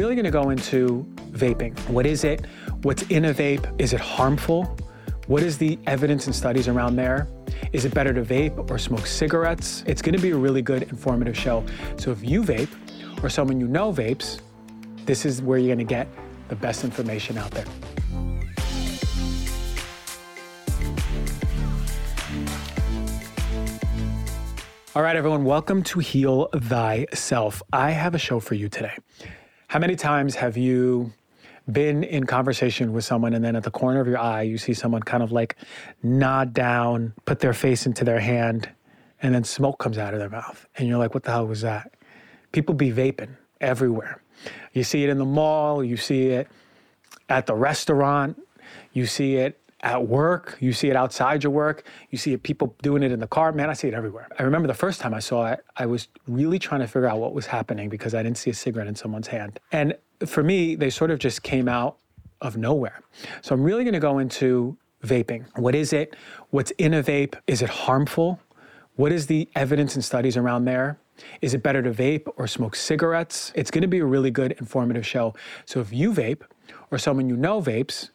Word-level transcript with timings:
really 0.00 0.14
going 0.14 0.24
to 0.24 0.30
go 0.30 0.48
into 0.48 1.06
vaping. 1.32 1.78
What 1.90 2.06
is 2.06 2.24
it? 2.24 2.46
What's 2.84 3.02
in 3.10 3.26
a 3.26 3.34
vape? 3.34 3.70
Is 3.78 3.92
it 3.92 4.00
harmful? 4.00 4.64
What 5.26 5.42
is 5.42 5.58
the 5.58 5.78
evidence 5.86 6.24
and 6.24 6.34
studies 6.34 6.68
around 6.68 6.96
there? 6.96 7.28
Is 7.74 7.84
it 7.84 7.92
better 7.92 8.14
to 8.14 8.22
vape 8.22 8.70
or 8.70 8.78
smoke 8.78 9.06
cigarettes? 9.06 9.84
It's 9.86 10.00
going 10.00 10.14
to 10.16 10.22
be 10.22 10.30
a 10.30 10.36
really 10.36 10.62
good 10.62 10.84
informative 10.84 11.36
show. 11.36 11.66
So 11.98 12.12
if 12.12 12.24
you 12.24 12.42
vape 12.42 12.70
or 13.22 13.28
someone 13.28 13.60
you 13.60 13.68
know 13.68 13.92
vapes, 13.92 14.40
this 15.04 15.26
is 15.26 15.42
where 15.42 15.58
you're 15.58 15.68
going 15.68 15.86
to 15.86 15.94
get 15.94 16.08
the 16.48 16.56
best 16.56 16.82
information 16.82 17.36
out 17.36 17.50
there. 17.50 17.66
All 24.94 25.02
right, 25.02 25.14
everyone, 25.14 25.44
welcome 25.44 25.82
to 25.82 25.98
Heal 25.98 26.48
Thyself. 26.54 27.62
I 27.70 27.90
have 27.90 28.14
a 28.14 28.18
show 28.18 28.40
for 28.40 28.54
you 28.54 28.70
today. 28.70 28.96
How 29.70 29.78
many 29.78 29.94
times 29.94 30.34
have 30.34 30.56
you 30.56 31.12
been 31.70 32.02
in 32.02 32.24
conversation 32.26 32.92
with 32.92 33.04
someone 33.04 33.34
and 33.34 33.44
then 33.44 33.54
at 33.54 33.62
the 33.62 33.70
corner 33.70 34.00
of 34.00 34.08
your 34.08 34.18
eye, 34.18 34.42
you 34.42 34.58
see 34.58 34.74
someone 34.74 35.00
kind 35.00 35.22
of 35.22 35.30
like 35.30 35.54
nod 36.02 36.52
down, 36.52 37.14
put 37.24 37.38
their 37.38 37.52
face 37.52 37.86
into 37.86 38.02
their 38.02 38.18
hand, 38.18 38.68
and 39.22 39.32
then 39.32 39.44
smoke 39.44 39.78
comes 39.78 39.96
out 39.96 40.12
of 40.12 40.18
their 40.18 40.28
mouth? 40.28 40.66
And 40.74 40.88
you're 40.88 40.98
like, 40.98 41.14
what 41.14 41.22
the 41.22 41.30
hell 41.30 41.46
was 41.46 41.60
that? 41.60 41.94
People 42.50 42.74
be 42.74 42.90
vaping 42.90 43.36
everywhere. 43.60 44.20
You 44.72 44.82
see 44.82 45.04
it 45.04 45.08
in 45.08 45.18
the 45.18 45.24
mall, 45.24 45.84
you 45.84 45.96
see 45.96 46.30
it 46.30 46.48
at 47.28 47.46
the 47.46 47.54
restaurant, 47.54 48.42
you 48.92 49.06
see 49.06 49.36
it 49.36 49.56
at 49.82 50.06
work, 50.06 50.58
you 50.60 50.72
see 50.72 50.88
it 50.88 50.96
outside 50.96 51.42
your 51.42 51.52
work, 51.52 51.84
you 52.10 52.18
see 52.18 52.32
it, 52.32 52.42
people 52.42 52.74
doing 52.82 53.02
it 53.02 53.12
in 53.12 53.20
the 53.20 53.26
car. 53.26 53.52
Man, 53.52 53.70
I 53.70 53.72
see 53.72 53.88
it 53.88 53.94
everywhere. 53.94 54.28
I 54.38 54.42
remember 54.42 54.68
the 54.68 54.74
first 54.74 55.00
time 55.00 55.14
I 55.14 55.20
saw 55.20 55.46
it, 55.46 55.64
I 55.76 55.86
was 55.86 56.08
really 56.26 56.58
trying 56.58 56.80
to 56.80 56.86
figure 56.86 57.06
out 57.06 57.18
what 57.18 57.32
was 57.32 57.46
happening 57.46 57.88
because 57.88 58.14
I 58.14 58.22
didn't 58.22 58.38
see 58.38 58.50
a 58.50 58.54
cigarette 58.54 58.88
in 58.88 58.94
someone's 58.94 59.28
hand. 59.28 59.58
And 59.72 59.94
for 60.26 60.42
me, 60.42 60.74
they 60.74 60.90
sort 60.90 61.10
of 61.10 61.18
just 61.18 61.42
came 61.42 61.68
out 61.68 61.96
of 62.40 62.56
nowhere. 62.56 63.00
So 63.42 63.54
I'm 63.54 63.62
really 63.62 63.84
going 63.84 63.94
to 63.94 64.00
go 64.00 64.18
into 64.18 64.76
vaping. 65.04 65.46
What 65.58 65.74
is 65.74 65.92
it? 65.92 66.14
What's 66.50 66.70
in 66.72 66.94
a 66.94 67.02
vape? 67.02 67.34
Is 67.46 67.62
it 67.62 67.70
harmful? 67.70 68.40
What 68.96 69.12
is 69.12 69.26
the 69.26 69.48
evidence 69.54 69.94
and 69.94 70.04
studies 70.04 70.36
around 70.36 70.66
there? 70.66 70.98
Is 71.40 71.54
it 71.54 71.62
better 71.62 71.82
to 71.82 71.90
vape 71.90 72.30
or 72.36 72.46
smoke 72.46 72.76
cigarettes? 72.76 73.52
It's 73.54 73.70
going 73.70 73.82
to 73.82 73.88
be 73.88 73.98
a 73.98 74.04
really 74.04 74.30
good 74.30 74.52
informative 74.52 75.06
show. 75.06 75.34
So 75.64 75.80
if 75.80 75.92
you 75.92 76.12
vape 76.12 76.42
or 76.90 76.98
someone 76.98 77.28
you 77.28 77.36
know 77.36 77.60
vapes, 77.60 78.10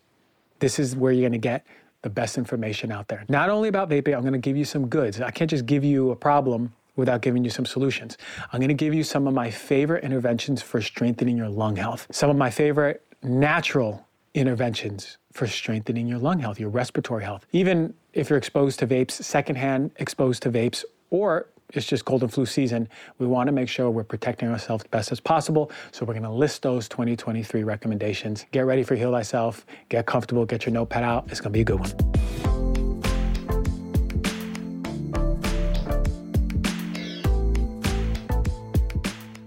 this 0.59 0.80
is 0.80 0.95
where 0.95 1.11
you're 1.11 1.22
going 1.22 1.31
to 1.31 1.38
get 1.38 1.66
the 2.02 2.09
best 2.09 2.38
information 2.38 2.92
out 2.92 3.08
there. 3.08 3.25
Not 3.30 3.50
only 3.50 3.67
about 3.67 3.89
vaping, 3.89 4.16
I'm 4.16 4.22
going 4.22 4.34
to 4.34 4.39
give 4.39 4.56
you 4.56 4.66
some 4.66 4.88
goods. 4.88 5.20
I 5.20 5.31
can't 5.31 5.50
just 5.50 5.66
give 5.66 5.84
you 5.84 6.11
a 6.11 6.16
problem 6.16 6.73
without 6.95 7.22
giving 7.22 7.44
you 7.44 7.50
some 7.50 7.66
solutions. 7.66 8.17
I'm 8.53 8.59
going 8.59 8.70
to 8.70 8.73
give 8.73 8.94
you 8.94 9.03
some 9.03 9.28
of 9.28 9.33
my 9.33 9.50
favorite 9.52 10.03
interventions 10.03 10.61
for 10.61 10.81
strengthening 10.81 11.36
your 11.36 11.50
lung 11.50 11.76
health, 11.76 12.08
some 12.11 12.30
of 12.30 12.38
my 12.38 12.50
favorite 12.50 13.03
natural 13.23 14.06
interventions 14.33 15.17
for 15.33 15.48
strengthening 15.48 16.08
your 16.08 16.20
lung 16.20 16.39
health, 16.39 16.59
your 16.59 16.70
respiratory 16.70 17.23
health. 17.23 17.45
Even 17.52 17.94
if 18.14 18.30
you're 18.30 18.38
exposed 18.38 18.80
to 18.80 18.88
vapes, 18.88 19.11
secondhand 19.11 19.92
exposed 19.98 20.44
to 20.44 20.52
vapes, 20.52 20.83
or 21.09 21.48
it's 21.73 21.85
just 21.85 22.05
cold 22.05 22.21
and 22.21 22.31
flu 22.31 22.45
season, 22.45 22.88
we 23.17 23.27
want 23.27 23.47
to 23.47 23.52
make 23.52 23.69
sure 23.69 23.89
we're 23.89 24.03
protecting 24.03 24.49
ourselves 24.49 24.83
best 24.91 25.11
as 25.11 25.19
possible. 25.19 25.71
So 25.91 26.05
we're 26.05 26.13
going 26.13 26.23
to 26.23 26.30
list 26.30 26.61
those 26.61 26.88
2023 26.89 27.63
recommendations. 27.63 28.45
Get 28.52 28.66
ready 28.66 28.83
for 28.83 28.95
Heal 28.95 29.11
Thyself. 29.11 29.66
Get 29.89 30.05
comfortable. 30.05 30.45
Get 30.45 30.66
your 30.66 30.73
notepad 30.73 31.03
out. 31.03 31.25
It's 31.30 31.41
going 31.41 31.52
to 31.52 31.58
be 31.58 31.61
a 31.61 31.66
good 31.66 31.80
one. 31.80 32.25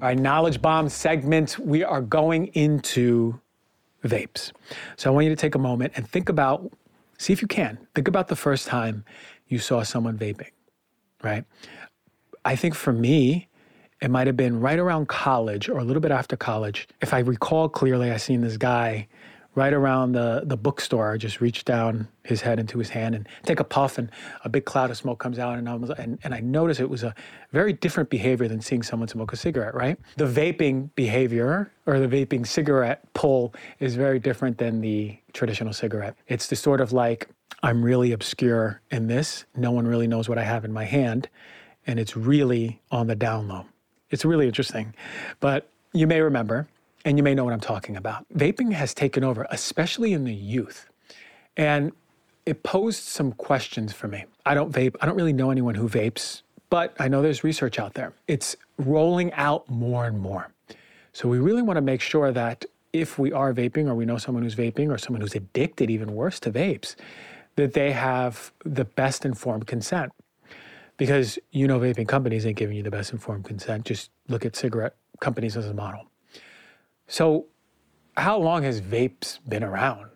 All 0.00 0.06
right, 0.06 0.19
knowledge 0.19 0.62
bomb 0.62 0.89
segment. 0.89 1.58
We 1.58 1.83
are 1.83 2.00
going 2.00 2.46
into 2.55 3.41
vapes. 4.05 4.52
So 4.96 5.11
I 5.11 5.12
want 5.12 5.24
you 5.24 5.30
to 5.30 5.36
take 5.36 5.56
a 5.56 5.58
moment 5.58 5.94
and 5.96 6.08
think 6.08 6.28
about, 6.28 6.70
see 7.19 7.33
if 7.33 7.42
you 7.42 7.48
can, 7.48 7.78
think 7.96 8.06
about 8.06 8.28
the 8.28 8.36
first 8.36 8.69
time 8.69 9.05
you 9.48 9.58
saw 9.58 9.83
someone 9.83 10.16
vaping, 10.16 10.50
right? 11.24 11.45
I 12.44 12.56
think 12.56 12.74
for 12.74 12.92
me, 12.92 13.48
it 14.00 14.10
might 14.10 14.26
have 14.26 14.36
been 14.36 14.60
right 14.60 14.78
around 14.78 15.08
college 15.08 15.68
or 15.68 15.78
a 15.78 15.84
little 15.84 16.00
bit 16.00 16.12
after 16.12 16.36
college. 16.36 16.88
If 17.00 17.12
I 17.12 17.20
recall 17.20 17.68
clearly, 17.68 18.10
I 18.10 18.16
seen 18.16 18.42
this 18.42 18.56
guy 18.56 19.08
right 19.54 19.72
around 19.72 20.12
the, 20.12 20.42
the 20.44 20.56
bookstore 20.56 21.18
just 21.18 21.40
reach 21.40 21.64
down 21.64 22.06
his 22.22 22.40
head 22.40 22.60
into 22.60 22.78
his 22.78 22.90
hand 22.90 23.16
and 23.16 23.28
take 23.42 23.58
a 23.58 23.64
puff 23.64 23.98
and 23.98 24.08
a 24.44 24.48
big 24.48 24.64
cloud 24.64 24.88
of 24.88 24.96
smoke 24.96 25.18
comes 25.18 25.36
out 25.36 25.58
and 25.58 25.68
I, 25.68 25.74
was, 25.74 25.90
and, 25.90 26.16
and 26.22 26.32
I 26.32 26.38
noticed 26.38 26.78
it 26.78 26.88
was 26.88 27.02
a 27.02 27.12
very 27.50 27.72
different 27.72 28.08
behavior 28.08 28.46
than 28.46 28.60
seeing 28.60 28.84
someone 28.84 29.08
smoke 29.08 29.32
a 29.32 29.36
cigarette, 29.36 29.74
right? 29.74 29.98
The 30.16 30.26
vaping 30.26 30.90
behavior 30.94 31.72
or 31.86 31.98
the 31.98 32.06
vaping 32.06 32.46
cigarette 32.46 33.02
pull 33.14 33.52
is 33.80 33.96
very 33.96 34.20
different 34.20 34.58
than 34.58 34.80
the 34.80 35.18
traditional 35.32 35.72
cigarette. 35.72 36.14
It's 36.28 36.46
the 36.46 36.55
sort 36.55 36.80
of 36.80 36.92
like, 36.92 37.28
I'm 37.64 37.82
really 37.82 38.12
obscure 38.12 38.80
in 38.92 39.08
this. 39.08 39.44
No 39.56 39.72
one 39.72 39.88
really 39.88 40.06
knows 40.06 40.28
what 40.28 40.38
I 40.38 40.44
have 40.44 40.64
in 40.64 40.72
my 40.72 40.84
hand. 40.84 41.28
And 41.88 41.98
it's 41.98 42.16
really 42.16 42.80
on 42.92 43.08
the 43.08 43.16
down 43.16 43.48
low. 43.48 43.64
It's 44.10 44.24
really 44.24 44.46
interesting. 44.46 44.94
But 45.40 45.68
you 45.92 46.06
may 46.06 46.20
remember 46.20 46.68
and 47.04 47.16
you 47.16 47.24
may 47.24 47.34
know 47.34 47.44
what 47.44 47.54
I'm 47.54 47.60
talking 47.60 47.96
about. 47.96 48.26
Vaping 48.34 48.72
has 48.72 48.92
taken 48.92 49.24
over, 49.24 49.46
especially 49.50 50.12
in 50.12 50.24
the 50.24 50.34
youth. 50.34 50.88
And 51.56 51.92
it 52.44 52.62
posed 52.62 53.02
some 53.02 53.32
questions 53.32 53.92
for 53.92 54.06
me. 54.06 54.26
I 54.44 54.54
don't 54.54 54.70
vape, 54.70 54.96
I 55.00 55.06
don't 55.06 55.16
really 55.16 55.32
know 55.32 55.50
anyone 55.50 55.74
who 55.74 55.88
vapes, 55.88 56.42
but 56.70 56.94
I 56.98 57.08
know 57.08 57.22
there's 57.22 57.42
research 57.42 57.78
out 57.78 57.94
there. 57.94 58.12
It's 58.26 58.55
rolling 58.76 59.32
out 59.32 59.68
more 59.68 60.06
and 60.06 60.18
more. 60.18 60.52
So 61.14 61.28
we 61.28 61.38
really 61.38 61.62
want 61.62 61.78
to 61.78 61.82
make 61.82 62.02
sure 62.02 62.32
that 62.32 62.64
if 62.92 63.18
we 63.18 63.32
are 63.32 63.52
vaping 63.55 63.88
or 63.88 63.94
we 63.94 64.05
know 64.05 64.18
someone 64.18 64.44
who's 64.44 64.55
vaping 64.55 64.90
or 64.90 64.98
someone 64.98 65.20
who's 65.20 65.34
addicted, 65.34 65.90
even 65.90 66.14
worse, 66.14 66.38
to 66.40 66.50
vapes, 66.50 66.96
that 67.56 67.72
they 67.72 67.92
have 67.92 68.52
the 68.64 68.84
best 68.84 69.24
informed 69.24 69.66
consent. 69.66 70.12
Because 70.98 71.39
you 71.51 71.67
know, 71.67 71.81
vaping 71.81 72.07
companies 72.07 72.45
ain't 72.45 72.59
giving 72.59 72.77
you 72.77 72.83
the 72.83 72.91
best 72.91 73.13
informed 73.13 73.47
consent. 73.47 73.86
Just 73.86 74.11
look 74.29 74.45
at 74.45 74.55
cigarette 74.55 74.97
companies 75.20 75.57
as 75.57 75.67
a 75.67 75.75
model. 75.75 76.05
So, 77.07 77.47
how 78.17 78.39
long 78.39 78.64
has 78.64 78.81
vapes 78.81 79.39
been 79.48 79.64
around? 79.64 80.11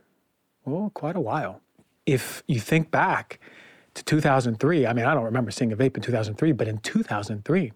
Well, 0.65 0.91
quite 0.93 1.17
a 1.17 1.21
while. 1.21 1.61
If 2.05 2.43
you 2.47 2.61
think 2.61 2.91
back 2.91 3.41
to 3.95 4.05
2003, 4.05 4.87
I 4.87 4.93
mean, 4.93 5.05
I 5.05 5.15
don't 5.15 5.25
remember 5.25 5.51
seeing 5.51 5.73
a 5.73 5.77
vape 5.77 5.97
in 5.97 6.03
2003, 6.03 6.53
but 6.53 6.69
in 6.69 6.79
2003, 6.79 7.73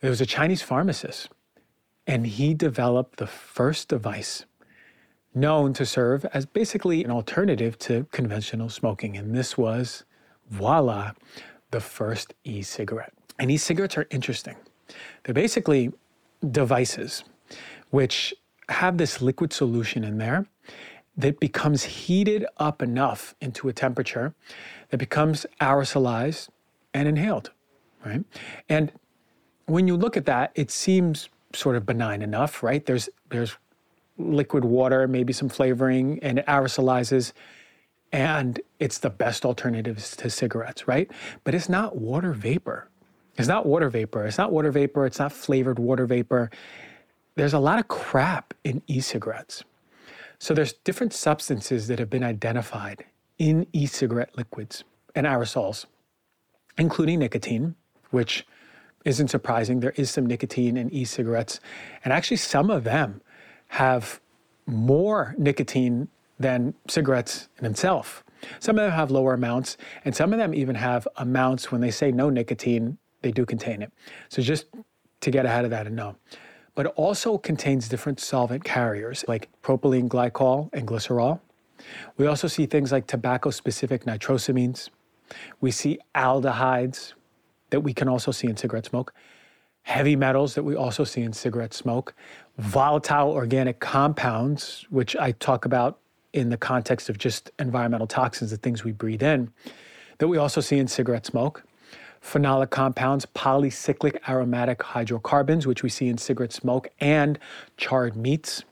there 0.00 0.10
was 0.10 0.20
a 0.20 0.26
Chinese 0.26 0.62
pharmacist, 0.62 1.28
and 2.06 2.26
he 2.26 2.54
developed 2.54 3.18
the 3.18 3.26
first 3.26 3.88
device 3.88 4.46
known 5.34 5.72
to 5.74 5.84
serve 5.84 6.24
as 6.32 6.46
basically 6.46 7.04
an 7.04 7.10
alternative 7.10 7.78
to 7.78 8.06
conventional 8.12 8.68
smoking. 8.68 9.16
And 9.16 9.34
this 9.34 9.58
was, 9.58 10.04
voila, 10.50 11.12
the 11.70 11.80
first 11.80 12.34
e 12.44 12.62
cigarette. 12.62 13.12
And 13.38 13.50
e 13.50 13.56
cigarettes 13.56 13.96
are 13.96 14.06
interesting. 14.10 14.56
They're 15.22 15.34
basically 15.34 15.92
devices 16.50 17.24
which 17.90 18.34
have 18.68 18.98
this 18.98 19.22
liquid 19.22 19.52
solution 19.52 20.04
in 20.04 20.18
there 20.18 20.46
that 21.16 21.40
becomes 21.40 21.82
heated 21.82 22.46
up 22.58 22.80
enough 22.80 23.34
into 23.40 23.68
a 23.68 23.72
temperature 23.72 24.34
that 24.90 24.98
becomes 24.98 25.46
aerosolized 25.60 26.48
and 26.94 27.08
inhaled, 27.08 27.50
right? 28.04 28.24
And 28.68 28.92
when 29.66 29.88
you 29.88 29.96
look 29.96 30.16
at 30.16 30.26
that, 30.26 30.52
it 30.54 30.70
seems 30.70 31.28
sort 31.52 31.76
of 31.76 31.84
benign 31.84 32.22
enough, 32.22 32.62
right? 32.62 32.84
There's 32.84 33.08
there's 33.30 33.56
liquid 34.16 34.64
water, 34.64 35.06
maybe 35.06 35.32
some 35.32 35.48
flavoring, 35.48 36.18
and 36.22 36.40
it 36.40 36.46
aerosolizes, 36.46 37.32
and 38.12 38.60
it's 38.78 38.98
the 38.98 39.10
best 39.10 39.44
alternatives 39.44 40.16
to 40.16 40.30
cigarettes, 40.30 40.88
right? 40.88 41.10
But 41.44 41.54
it's 41.54 41.68
not 41.68 41.96
water 41.96 42.32
vapor. 42.32 42.88
It's 43.36 43.48
not 43.48 43.66
water 43.66 43.88
vapor. 43.90 44.26
It's 44.26 44.38
not 44.38 44.52
water 44.52 44.70
vapor. 44.70 45.06
It's 45.06 45.18
not 45.18 45.32
flavored 45.32 45.78
water 45.78 46.06
vapor 46.06 46.50
there's 47.38 47.54
a 47.54 47.60
lot 47.60 47.78
of 47.78 47.86
crap 47.86 48.52
in 48.64 48.82
e-cigarettes. 48.88 49.62
So 50.40 50.54
there's 50.54 50.72
different 50.72 51.12
substances 51.12 51.86
that 51.86 52.00
have 52.00 52.10
been 52.10 52.24
identified 52.24 53.04
in 53.38 53.66
e-cigarette 53.72 54.36
liquids 54.36 54.82
and 55.14 55.24
aerosols, 55.24 55.86
including 56.76 57.20
nicotine, 57.20 57.76
which 58.10 58.44
isn't 59.04 59.28
surprising. 59.28 59.78
There 59.78 59.94
is 59.96 60.10
some 60.10 60.26
nicotine 60.26 60.76
in 60.76 60.92
e-cigarettes, 60.92 61.60
and 62.04 62.12
actually 62.12 62.38
some 62.38 62.70
of 62.70 62.82
them 62.82 63.20
have 63.68 64.20
more 64.66 65.36
nicotine 65.38 66.08
than 66.38 66.74
cigarettes 66.88 67.48
in 67.58 67.66
itself. 67.66 68.24
Some 68.60 68.78
of 68.78 68.84
them 68.84 68.92
have 68.92 69.10
lower 69.10 69.34
amounts, 69.34 69.76
and 70.04 70.14
some 70.14 70.32
of 70.32 70.38
them 70.38 70.54
even 70.54 70.76
have 70.76 71.08
amounts 71.16 71.72
when 71.72 71.80
they 71.80 71.90
say 71.90 72.12
no 72.12 72.30
nicotine, 72.30 72.98
they 73.22 73.32
do 73.32 73.44
contain 73.44 73.82
it. 73.82 73.92
So 74.28 74.42
just 74.42 74.66
to 75.20 75.30
get 75.30 75.44
ahead 75.44 75.64
of 75.64 75.70
that 75.70 75.86
and 75.86 75.96
know 75.96 76.16
but 76.74 76.86
it 76.86 76.92
also 76.94 77.36
contains 77.38 77.88
different 77.88 78.20
solvent 78.20 78.62
carriers 78.62 79.24
like 79.26 79.48
propylene 79.64 80.06
glycol 80.06 80.70
and 80.72 80.86
glycerol. 80.86 81.40
We 82.16 82.28
also 82.28 82.46
see 82.46 82.66
things 82.66 82.92
like 82.92 83.08
tobacco 83.08 83.50
specific 83.50 84.04
nitrosamines. 84.04 84.88
We 85.60 85.72
see 85.72 85.98
aldehydes 86.14 87.14
that 87.70 87.80
we 87.80 87.92
can 87.92 88.08
also 88.08 88.30
see 88.30 88.46
in 88.46 88.56
cigarette 88.56 88.86
smoke. 88.86 89.12
heavy 89.82 90.14
metals 90.14 90.54
that 90.54 90.62
we 90.62 90.76
also 90.76 91.02
see 91.02 91.22
in 91.22 91.32
cigarette 91.32 91.72
smoke, 91.72 92.14
volatile 92.58 93.30
organic 93.30 93.80
compounds, 93.80 94.86
which 94.90 95.16
I 95.16 95.32
talk 95.32 95.64
about 95.64 95.98
in 96.32 96.50
the 96.50 96.56
context 96.56 97.08
of 97.08 97.18
just 97.18 97.50
environmental 97.58 98.06
toxins, 98.06 98.50
the 98.50 98.56
things 98.56 98.84
we 98.84 98.92
breathe 98.92 99.22
in, 99.22 99.50
that 100.18 100.28
we 100.28 100.36
also 100.36 100.60
see 100.60 100.78
in 100.78 100.88
cigarette 100.88 101.26
smoke. 101.26 101.64
Phenolic 102.22 102.70
compounds, 102.70 103.26
polycyclic 103.26 104.18
aromatic 104.28 104.82
hydrocarbons, 104.82 105.66
which 105.66 105.82
we 105.82 105.88
see 105.88 106.08
in 106.08 106.18
cigarette 106.18 106.52
smoke, 106.52 106.88
and 107.00 107.38
charred 107.76 108.16
meats. 108.16 108.64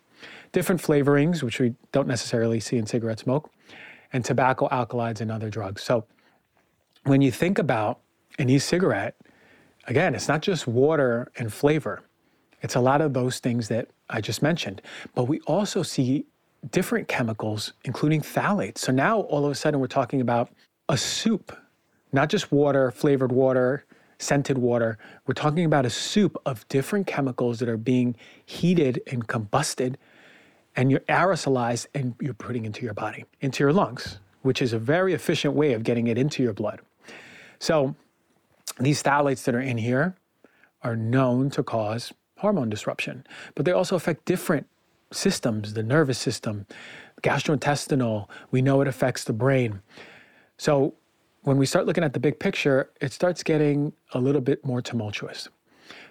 Different 0.52 0.82
flavorings, 0.82 1.42
which 1.42 1.60
we 1.60 1.74
don't 1.92 2.08
necessarily 2.08 2.60
see 2.60 2.76
in 2.76 2.86
cigarette 2.86 3.20
smoke, 3.20 3.50
and 4.12 4.24
tobacco 4.24 4.68
alkaloids 4.70 5.20
and 5.20 5.30
other 5.30 5.48
drugs. 5.48 5.82
So 5.82 6.06
when 7.04 7.22
you 7.22 7.30
think 7.30 7.58
about 7.58 8.00
an 8.38 8.50
e 8.50 8.58
cigarette, 8.58 9.16
again, 9.86 10.14
it's 10.14 10.28
not 10.28 10.42
just 10.42 10.66
water 10.66 11.30
and 11.36 11.52
flavor, 11.52 12.02
it's 12.62 12.74
a 12.74 12.80
lot 12.80 13.00
of 13.00 13.12
those 13.12 13.38
things 13.38 13.68
that 13.68 13.88
I 14.10 14.20
just 14.20 14.42
mentioned. 14.42 14.82
But 15.14 15.24
we 15.24 15.40
also 15.40 15.82
see 15.82 16.26
different 16.70 17.08
chemicals, 17.08 17.72
including 17.84 18.20
phthalates. 18.20 18.78
So 18.78 18.92
now 18.92 19.20
all 19.20 19.44
of 19.44 19.52
a 19.52 19.54
sudden 19.54 19.80
we're 19.80 19.86
talking 19.86 20.20
about 20.20 20.50
a 20.88 20.96
soup, 20.96 21.56
not 22.12 22.28
just 22.28 22.52
water, 22.52 22.90
flavored 22.90 23.32
water, 23.32 23.84
scented 24.18 24.58
water. 24.58 24.98
We're 25.26 25.34
talking 25.34 25.64
about 25.64 25.84
a 25.84 25.90
soup 25.90 26.36
of 26.46 26.66
different 26.68 27.06
chemicals 27.06 27.58
that 27.58 27.68
are 27.68 27.76
being 27.76 28.16
heated 28.44 29.02
and 29.06 29.26
combusted, 29.26 29.96
and 30.74 30.90
you're 30.90 31.00
aerosolized 31.00 31.86
and 31.94 32.14
you're 32.20 32.34
putting 32.34 32.64
into 32.64 32.84
your 32.84 32.94
body, 32.94 33.24
into 33.40 33.62
your 33.62 33.72
lungs, 33.72 34.18
which 34.42 34.62
is 34.62 34.72
a 34.72 34.78
very 34.78 35.12
efficient 35.12 35.54
way 35.54 35.72
of 35.72 35.82
getting 35.82 36.06
it 36.06 36.18
into 36.18 36.42
your 36.42 36.52
blood. 36.52 36.80
So 37.58 37.94
these 38.78 39.02
phthalates 39.02 39.44
that 39.44 39.54
are 39.54 39.60
in 39.60 39.78
here 39.78 40.16
are 40.82 40.96
known 40.96 41.50
to 41.50 41.62
cause 41.62 42.12
hormone 42.38 42.68
disruption, 42.68 43.26
but 43.54 43.64
they 43.64 43.72
also 43.72 43.96
affect 43.96 44.24
different 44.24 44.66
systems, 45.12 45.74
the 45.74 45.82
nervous 45.82 46.18
system, 46.18 46.66
gastrointestinal. 47.22 48.28
We 48.50 48.62
know 48.62 48.80
it 48.80 48.88
affects 48.88 49.24
the 49.24 49.32
brain. 49.32 49.82
So 50.58 50.94
when 51.42 51.58
we 51.58 51.66
start 51.66 51.86
looking 51.86 52.04
at 52.04 52.12
the 52.12 52.20
big 52.20 52.38
picture, 52.38 52.90
it 53.00 53.12
starts 53.12 53.42
getting 53.42 53.92
a 54.12 54.18
little 54.18 54.40
bit 54.40 54.64
more 54.64 54.82
tumultuous. 54.82 55.48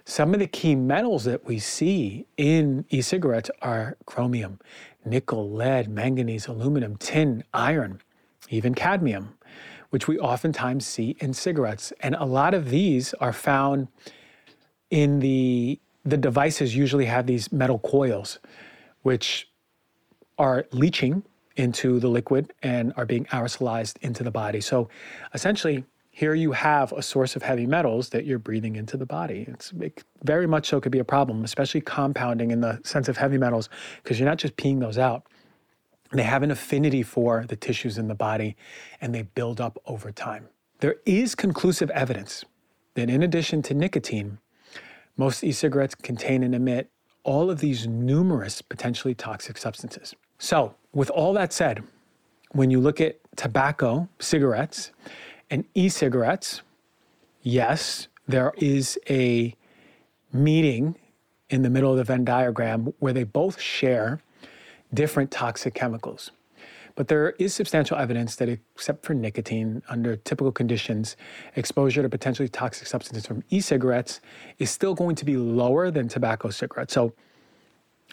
Some 0.06 0.34
of 0.34 0.40
the 0.40 0.48
key 0.48 0.76
metals 0.76 1.26
that 1.26 1.46
we 1.46 1.60
see 1.60 2.26
in 2.38 2.86
e 2.90 3.02
cigarettes 3.02 3.50
are 3.62 3.98
chromium, 4.06 4.60
nickel, 5.04 5.50
lead, 5.50 5.90
manganese, 5.90 6.48
aluminum, 6.48 6.96
tin, 6.98 7.44
iron, 7.54 8.02
even 8.50 8.76
cadmium, 8.76 9.38
which 9.90 10.08
we 10.08 10.20
oftentimes 10.20 10.86
see 10.86 11.18
in 11.20 11.34
cigarettes. 11.34 11.92
And 12.02 12.16
a 12.16 12.26
lot 12.26 12.54
of 12.54 12.70
these 12.70 13.14
are 13.16 13.34
found 13.34 13.88
in 14.92 15.20
the, 15.20 15.80
the 16.04 16.18
devices, 16.18 16.76
usually 16.76 17.06
have 17.06 17.26
these 17.26 17.52
metal 17.52 17.80
coils 17.80 18.40
which 19.06 19.48
are 20.40 20.66
leaching 20.72 21.24
into 21.58 22.00
the 22.00 22.08
liquid 22.08 22.52
and 22.64 22.92
are 22.98 23.06
being 23.06 23.26
aerosolized 23.26 23.98
into 24.02 24.24
the 24.24 24.32
body. 24.32 24.60
So 24.60 24.90
essentially, 25.32 25.86
here 26.10 26.34
you 26.34 26.54
have 26.54 26.92
a 26.92 27.04
source 27.04 27.36
of 27.36 27.44
heavy 27.44 27.68
metals 27.68 28.10
that 28.10 28.26
you're 28.26 28.40
breathing 28.40 28.76
into 28.76 28.98
the 28.98 29.06
body. 29.06 29.46
It's 29.48 29.72
it 29.80 30.04
very 30.24 30.48
much 30.48 30.68
so 30.68 30.82
could 30.82 30.92
be 30.92 30.98
a 30.98 31.06
problem, 31.06 31.44
especially 31.44 31.82
compounding 31.82 32.50
in 32.50 32.62
the 32.62 32.82
sense 32.84 33.08
of 33.08 33.16
heavy 33.16 33.38
metals, 33.38 33.70
because 34.02 34.20
you're 34.20 34.28
not 34.28 34.40
just 34.40 34.58
peeing 34.58 34.80
those 34.80 34.98
out. 34.98 35.28
They 36.12 36.24
have 36.24 36.42
an 36.42 36.50
affinity 36.50 37.04
for 37.04 37.46
the 37.48 37.56
tissues 37.56 38.00
in 38.00 38.08
the 38.08 38.16
body 38.16 38.56
and 39.02 39.14
they 39.14 39.22
build 39.22 39.62
up 39.62 39.78
over 39.86 40.12
time. 40.12 40.50
There 40.80 40.96
is 41.06 41.36
conclusive 41.36 41.92
evidence 41.92 42.44
that 42.96 43.12
in 43.12 43.22
addition 43.22 43.62
to 43.64 43.76
nicotine, 43.76 44.40
most 45.16 45.44
e 45.44 45.52
cigarettes 45.52 45.94
contain 45.94 46.42
and 46.42 46.56
emit 46.56 46.90
all 47.26 47.50
of 47.52 47.60
these 47.60 47.88
numerous 47.88 48.62
potentially 48.62 49.14
toxic 49.14 49.58
substances. 49.58 50.16
So, 50.38 50.76
with 50.94 51.10
all 51.10 51.34
that 51.34 51.52
said, 51.52 51.84
when 52.52 52.72
you 52.72 52.80
look 52.80 53.02
at 53.02 53.20
tobacco, 53.36 54.08
cigarettes, 54.20 54.92
and 55.50 55.66
e 55.74 55.90
cigarettes, 55.90 56.62
yes, 57.42 58.08
there 58.28 58.54
is 58.58 58.98
a 59.10 59.54
meeting 60.32 60.96
in 61.50 61.62
the 61.64 61.70
middle 61.70 61.92
of 61.92 61.98
the 61.98 62.04
Venn 62.04 62.24
diagram 62.24 62.94
where 63.00 63.14
they 63.14 63.24
both 63.24 63.60
share 63.60 64.22
different 64.94 65.32
toxic 65.32 65.74
chemicals. 65.74 66.32
But 66.96 67.10
there 67.10 67.32
is 67.32 67.54
substantial 67.54 67.98
evidence 67.98 68.38
that, 68.38 68.48
except 68.48 69.06
for 69.06 69.14
nicotine, 69.14 69.84
under 69.90 70.16
typical 70.16 70.52
conditions, 70.52 71.18
exposure 71.56 72.02
to 72.02 72.10
potentially 72.10 72.48
toxic 72.48 72.88
substances 72.88 73.26
from 73.26 73.44
e 73.50 73.60
cigarettes 73.60 74.22
is 74.60 74.72
still 74.72 74.96
going 74.96 75.16
to 75.16 75.26
be 75.26 75.36
lower 75.36 75.92
than 75.92 76.08
tobacco 76.08 76.50
cigarettes. 76.50 76.94
So, 76.94 77.14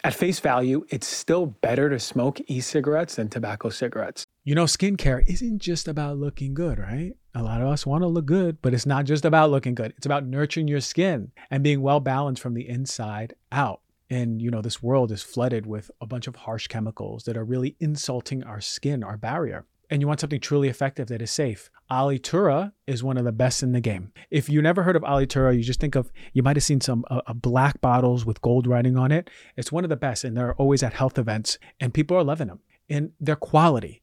at 0.03 0.13
face 0.13 0.41
value, 0.41 0.85
it's 0.89 1.07
still 1.07 1.45
better 1.45 1.89
to 1.89 1.97
smoke 1.97 2.41
e 2.47 2.59
cigarettes 2.59 3.15
than 3.15 3.29
tobacco 3.29 3.69
cigarettes. 3.69 4.25
You 4.43 4.53
know, 4.53 4.65
skincare 4.65 5.23
isn't 5.27 5.59
just 5.59 5.87
about 5.87 6.17
looking 6.17 6.53
good, 6.53 6.77
right? 6.77 7.13
A 7.33 7.41
lot 7.41 7.61
of 7.61 7.67
us 7.67 7.85
want 7.85 8.03
to 8.03 8.07
look 8.07 8.25
good, 8.25 8.61
but 8.61 8.73
it's 8.73 8.85
not 8.85 9.05
just 9.05 9.23
about 9.23 9.49
looking 9.49 9.75
good. 9.75 9.93
It's 9.95 10.05
about 10.05 10.25
nurturing 10.25 10.67
your 10.67 10.81
skin 10.81 11.31
and 11.49 11.63
being 11.63 11.81
well 11.81 12.01
balanced 12.01 12.41
from 12.41 12.53
the 12.53 12.67
inside 12.67 13.33
out. 13.49 13.79
And, 14.09 14.41
you 14.41 14.51
know, 14.51 14.61
this 14.61 14.83
world 14.83 15.11
is 15.11 15.23
flooded 15.23 15.65
with 15.65 15.89
a 15.99 16.05
bunch 16.05 16.27
of 16.27 16.35
harsh 16.35 16.67
chemicals 16.67 17.23
that 17.23 17.37
are 17.37 17.45
really 17.45 17.75
insulting 17.79 18.43
our 18.43 18.61
skin, 18.61 19.03
our 19.03 19.17
barrier. 19.17 19.65
And 19.89 20.01
you 20.01 20.07
want 20.07 20.19
something 20.19 20.39
truly 20.39 20.69
effective 20.69 21.07
that 21.07 21.21
is 21.21 21.31
safe. 21.31 21.69
Alitura 21.91 22.73
is 22.87 23.03
one 23.03 23.17
of 23.17 23.25
the 23.25 23.31
best 23.31 23.61
in 23.63 23.73
the 23.73 23.81
game. 23.81 24.11
If 24.31 24.49
you 24.49 24.61
never 24.61 24.83
heard 24.83 24.95
of 24.95 25.03
Alitura, 25.03 25.55
you 25.55 25.63
just 25.63 25.79
think 25.79 25.95
of, 25.95 26.11
you 26.33 26.41
might 26.41 26.55
have 26.55 26.63
seen 26.63 26.81
some 26.81 27.05
uh, 27.09 27.21
uh, 27.27 27.33
black 27.33 27.81
bottles 27.81 28.25
with 28.25 28.41
gold 28.41 28.65
writing 28.67 28.97
on 28.97 29.11
it. 29.11 29.29
It's 29.57 29.71
one 29.71 29.83
of 29.83 29.89
the 29.89 29.95
best, 29.95 30.23
and 30.23 30.35
they're 30.35 30.55
always 30.55 30.83
at 30.83 30.93
health 30.93 31.17
events, 31.17 31.59
and 31.79 31.93
people 31.93 32.17
are 32.17 32.23
loving 32.23 32.47
them. 32.47 32.59
And 32.89 33.11
their 33.19 33.35
quality. 33.35 34.02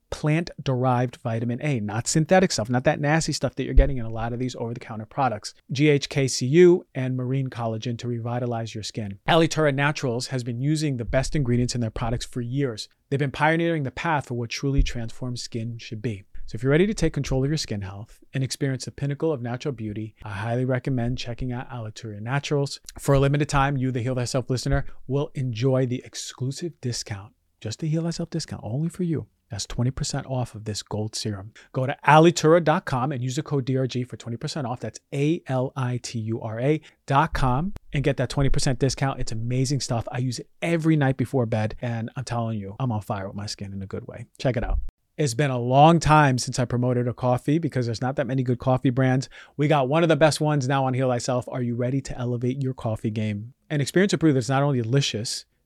plant 0.11 0.51
derived 0.61 1.15
vitamin 1.17 1.59
A, 1.63 1.79
not 1.79 2.07
synthetic 2.07 2.51
stuff, 2.51 2.69
not 2.69 2.83
that 2.83 2.99
nasty 2.99 3.31
stuff 3.31 3.55
that 3.55 3.63
you're 3.63 3.73
getting 3.73 3.97
in 3.97 4.05
a 4.05 4.09
lot 4.09 4.33
of 4.33 4.39
these 4.39 4.55
over 4.55 4.73
the 4.73 4.79
counter 4.79 5.05
products. 5.05 5.55
GHKCU 5.73 6.81
and 6.93 7.17
marine 7.17 7.49
collagen 7.49 7.97
to 7.97 8.07
revitalize 8.07 8.75
your 8.75 8.83
skin. 8.83 9.17
Alitura 9.27 9.73
Naturals 9.73 10.27
has 10.27 10.43
been 10.43 10.61
using 10.61 10.97
the 10.97 11.05
best 11.05 11.35
ingredients 11.35 11.73
in 11.73 11.81
their 11.81 11.89
products 11.89 12.25
for 12.25 12.41
years. 12.41 12.87
They've 13.09 13.19
been 13.19 13.31
pioneering 13.31 13.83
the 13.83 13.91
path 13.91 14.27
for 14.27 14.35
what 14.35 14.51
truly 14.51 14.83
transformed 14.83 15.39
skin 15.39 15.77
should 15.79 16.01
be. 16.01 16.23
So 16.45 16.57
if 16.57 16.63
you're 16.63 16.71
ready 16.71 16.87
to 16.87 16.93
take 16.93 17.13
control 17.13 17.45
of 17.45 17.49
your 17.49 17.57
skin 17.57 17.81
health 17.81 18.19
and 18.33 18.43
experience 18.43 18.83
the 18.83 18.91
pinnacle 18.91 19.31
of 19.31 19.41
natural 19.41 19.73
beauty, 19.73 20.15
I 20.23 20.31
highly 20.31 20.65
recommend 20.65 21.17
checking 21.17 21.53
out 21.53 21.69
Alitura 21.69 22.19
Naturals. 22.19 22.81
For 22.99 23.15
a 23.15 23.19
limited 23.19 23.47
time, 23.47 23.77
you, 23.77 23.89
the 23.89 24.01
Heal 24.01 24.15
Thyself 24.15 24.49
listener, 24.49 24.85
will 25.07 25.31
enjoy 25.33 25.85
the 25.85 26.01
exclusive 26.03 26.73
discount, 26.81 27.31
just 27.61 27.79
the 27.79 27.87
Heal 27.87 28.03
Thyself 28.03 28.29
discount, 28.29 28.63
only 28.65 28.89
for 28.89 29.03
you. 29.03 29.27
That's 29.51 29.67
20% 29.67 30.25
off 30.31 30.55
of 30.55 30.63
this 30.63 30.81
gold 30.81 31.13
serum. 31.13 31.51
Go 31.73 31.85
to 31.85 31.95
alitura.com 32.07 33.11
and 33.11 33.21
use 33.21 33.35
the 33.35 33.43
code 33.43 33.65
DRG 33.65 34.07
for 34.07 34.15
20% 34.15 34.65
off. 34.65 34.79
That's 34.79 34.99
A 35.13 35.43
L 35.47 35.73
I 35.75 35.99
T 36.01 36.19
U 36.19 36.41
R 36.41 36.59
A.com 36.59 37.73
and 37.91 38.03
get 38.03 38.15
that 38.17 38.29
20% 38.29 38.79
discount. 38.79 39.19
It's 39.19 39.33
amazing 39.33 39.81
stuff. 39.81 40.07
I 40.09 40.19
use 40.19 40.39
it 40.39 40.49
every 40.61 40.95
night 40.95 41.17
before 41.17 41.45
bed, 41.45 41.75
and 41.81 42.09
I'm 42.15 42.23
telling 42.23 42.57
you, 42.57 42.77
I'm 42.79 42.93
on 42.93 43.01
fire 43.01 43.27
with 43.27 43.35
my 43.35 43.45
skin 43.45 43.73
in 43.73 43.81
a 43.81 43.87
good 43.87 44.07
way. 44.07 44.25
Check 44.39 44.55
it 44.55 44.63
out. 44.63 44.79
It's 45.17 45.33
been 45.33 45.51
a 45.51 45.59
long 45.59 45.99
time 45.99 46.37
since 46.37 46.57
I 46.57 46.65
promoted 46.65 47.07
a 47.07 47.13
coffee 47.13 47.59
because 47.59 47.85
there's 47.85 48.01
not 48.01 48.15
that 48.15 48.27
many 48.27 48.43
good 48.43 48.59
coffee 48.59 48.89
brands. 48.89 49.27
We 49.57 49.67
got 49.67 49.89
one 49.89 50.03
of 50.03 50.09
the 50.09 50.15
best 50.15 50.39
ones 50.39 50.67
now 50.67 50.85
on 50.85 50.93
Heal 50.93 51.09
Thyself. 51.09 51.47
Are 51.49 51.61
you 51.61 51.75
ready 51.75 51.99
to 52.01 52.17
elevate 52.17 52.63
your 52.63 52.73
coffee 52.73 53.11
game? 53.11 53.53
And 53.69 53.81
experience 53.81 54.13
a 54.13 54.17
brew 54.17 54.31
that's 54.31 54.49
not 54.49 54.63
only 54.63 54.81
delicious, 54.81 55.45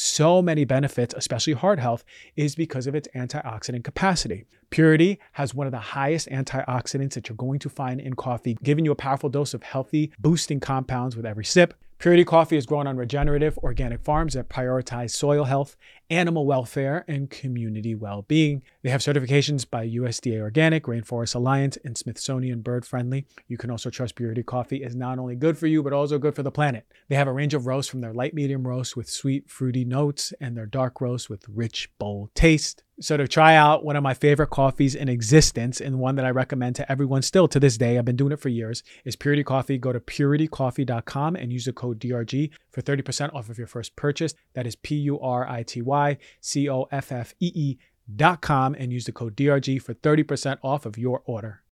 so 0.00 0.40
many 0.40 0.64
benefits, 0.64 1.12
especially 1.16 1.54
heart 1.54 1.80
health, 1.80 2.04
is 2.36 2.54
because 2.54 2.86
of 2.86 2.94
its 2.94 3.08
antioxidant 3.16 3.82
capacity. 3.82 4.44
Purity 4.70 5.18
has 5.32 5.56
one 5.56 5.66
of 5.66 5.72
the 5.72 5.78
highest 5.78 6.28
antioxidants 6.28 7.14
that 7.14 7.28
you're 7.28 7.34
going 7.34 7.58
to 7.58 7.68
find 7.68 8.00
in 8.00 8.14
coffee, 8.14 8.56
giving 8.62 8.84
you 8.84 8.92
a 8.92 8.94
powerful 8.96 9.28
dose 9.28 9.54
of 9.54 9.64
healthy, 9.64 10.12
boosting 10.20 10.60
compounds 10.60 11.16
with 11.16 11.26
every 11.26 11.44
sip. 11.44 11.74
Purity 11.98 12.24
Coffee 12.24 12.56
is 12.56 12.64
grown 12.64 12.86
on 12.86 12.96
regenerative 12.96 13.58
organic 13.58 14.04
farms 14.04 14.34
that 14.34 14.48
prioritize 14.48 15.10
soil 15.10 15.42
health, 15.42 15.76
animal 16.10 16.46
welfare, 16.46 17.04
and 17.08 17.28
community 17.28 17.92
well 17.92 18.22
being. 18.22 18.62
They 18.84 18.90
have 18.90 19.00
certifications 19.00 19.68
by 19.68 19.88
USDA 19.88 20.40
Organic, 20.40 20.84
Rainforest 20.84 21.34
Alliance, 21.34 21.76
and 21.84 21.98
Smithsonian 21.98 22.60
Bird 22.60 22.86
Friendly. 22.86 23.26
You 23.48 23.56
can 23.58 23.72
also 23.72 23.90
trust 23.90 24.14
Purity 24.14 24.44
Coffee 24.44 24.84
is 24.84 24.94
not 24.94 25.18
only 25.18 25.34
good 25.34 25.58
for 25.58 25.66
you, 25.66 25.82
but 25.82 25.92
also 25.92 26.18
good 26.18 26.36
for 26.36 26.44
the 26.44 26.52
planet. 26.52 26.86
They 27.08 27.16
have 27.16 27.26
a 27.26 27.32
range 27.32 27.52
of 27.52 27.66
roasts 27.66 27.90
from 27.90 28.00
their 28.00 28.14
light 28.14 28.32
medium 28.32 28.64
roast 28.64 28.96
with 28.96 29.10
sweet, 29.10 29.50
fruity 29.50 29.84
notes 29.84 30.32
and 30.40 30.56
their 30.56 30.66
dark 30.66 31.00
roast 31.00 31.28
with 31.28 31.48
rich, 31.48 31.90
bold 31.98 32.32
taste. 32.32 32.84
So, 33.00 33.16
to 33.16 33.28
try 33.28 33.54
out 33.54 33.84
one 33.84 33.94
of 33.94 34.02
my 34.02 34.12
favorite 34.12 34.50
coffees 34.50 34.96
in 34.96 35.08
existence 35.08 35.80
and 35.80 36.00
one 36.00 36.16
that 36.16 36.24
I 36.24 36.30
recommend 36.30 36.74
to 36.76 36.90
everyone 36.90 37.22
still 37.22 37.46
to 37.46 37.60
this 37.60 37.78
day, 37.78 37.96
I've 37.96 38.04
been 38.04 38.16
doing 38.16 38.32
it 38.32 38.40
for 38.40 38.48
years, 38.48 38.82
is 39.04 39.14
Purity 39.14 39.44
Coffee. 39.44 39.78
Go 39.78 39.92
to 39.92 40.00
puritycoffee.com 40.00 41.36
and 41.36 41.52
use 41.52 41.66
the 41.66 41.72
code 41.72 42.00
DRG 42.00 42.50
for 42.72 42.82
30% 42.82 43.32
off 43.32 43.48
of 43.48 43.56
your 43.56 43.68
first 43.68 43.94
purchase. 43.94 44.34
That 44.54 44.66
is 44.66 44.74
P 44.74 44.96
U 44.96 45.20
R 45.20 45.48
I 45.48 45.62
T 45.62 45.80
Y 45.80 46.18
C 46.40 46.68
O 46.68 46.88
F 46.90 47.12
F 47.12 47.34
E 47.38 47.52
E 47.54 47.78
dot 48.16 48.40
com 48.40 48.74
and 48.74 48.92
use 48.92 49.04
the 49.04 49.12
code 49.12 49.36
DRG 49.36 49.80
for 49.80 49.94
30% 49.94 50.58
off 50.64 50.84
of 50.84 50.98
your 50.98 51.22
order. 51.24 51.62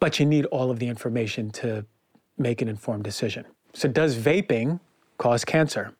But 0.00 0.18
you 0.18 0.26
need 0.26 0.46
all 0.46 0.72
of 0.72 0.80
the 0.80 0.88
information 0.88 1.50
to 1.50 1.86
make 2.36 2.60
an 2.60 2.66
informed 2.66 3.04
decision. 3.04 3.44
So, 3.72 3.88
does 3.88 4.16
vaping 4.16 4.80
cause 5.16 5.44
cancer? 5.44 5.94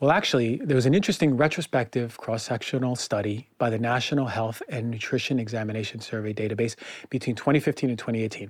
Well, 0.00 0.12
actually, 0.12 0.58
there 0.58 0.76
was 0.76 0.86
an 0.86 0.94
interesting 0.94 1.36
retrospective 1.36 2.16
cross 2.18 2.44
sectional 2.44 2.94
study 2.94 3.48
by 3.58 3.68
the 3.68 3.80
National 3.80 4.26
Health 4.26 4.62
and 4.68 4.92
Nutrition 4.92 5.40
Examination 5.40 5.98
Survey 5.98 6.32
database 6.32 6.76
between 7.10 7.34
2015 7.34 7.90
and 7.90 7.98
2018. 7.98 8.48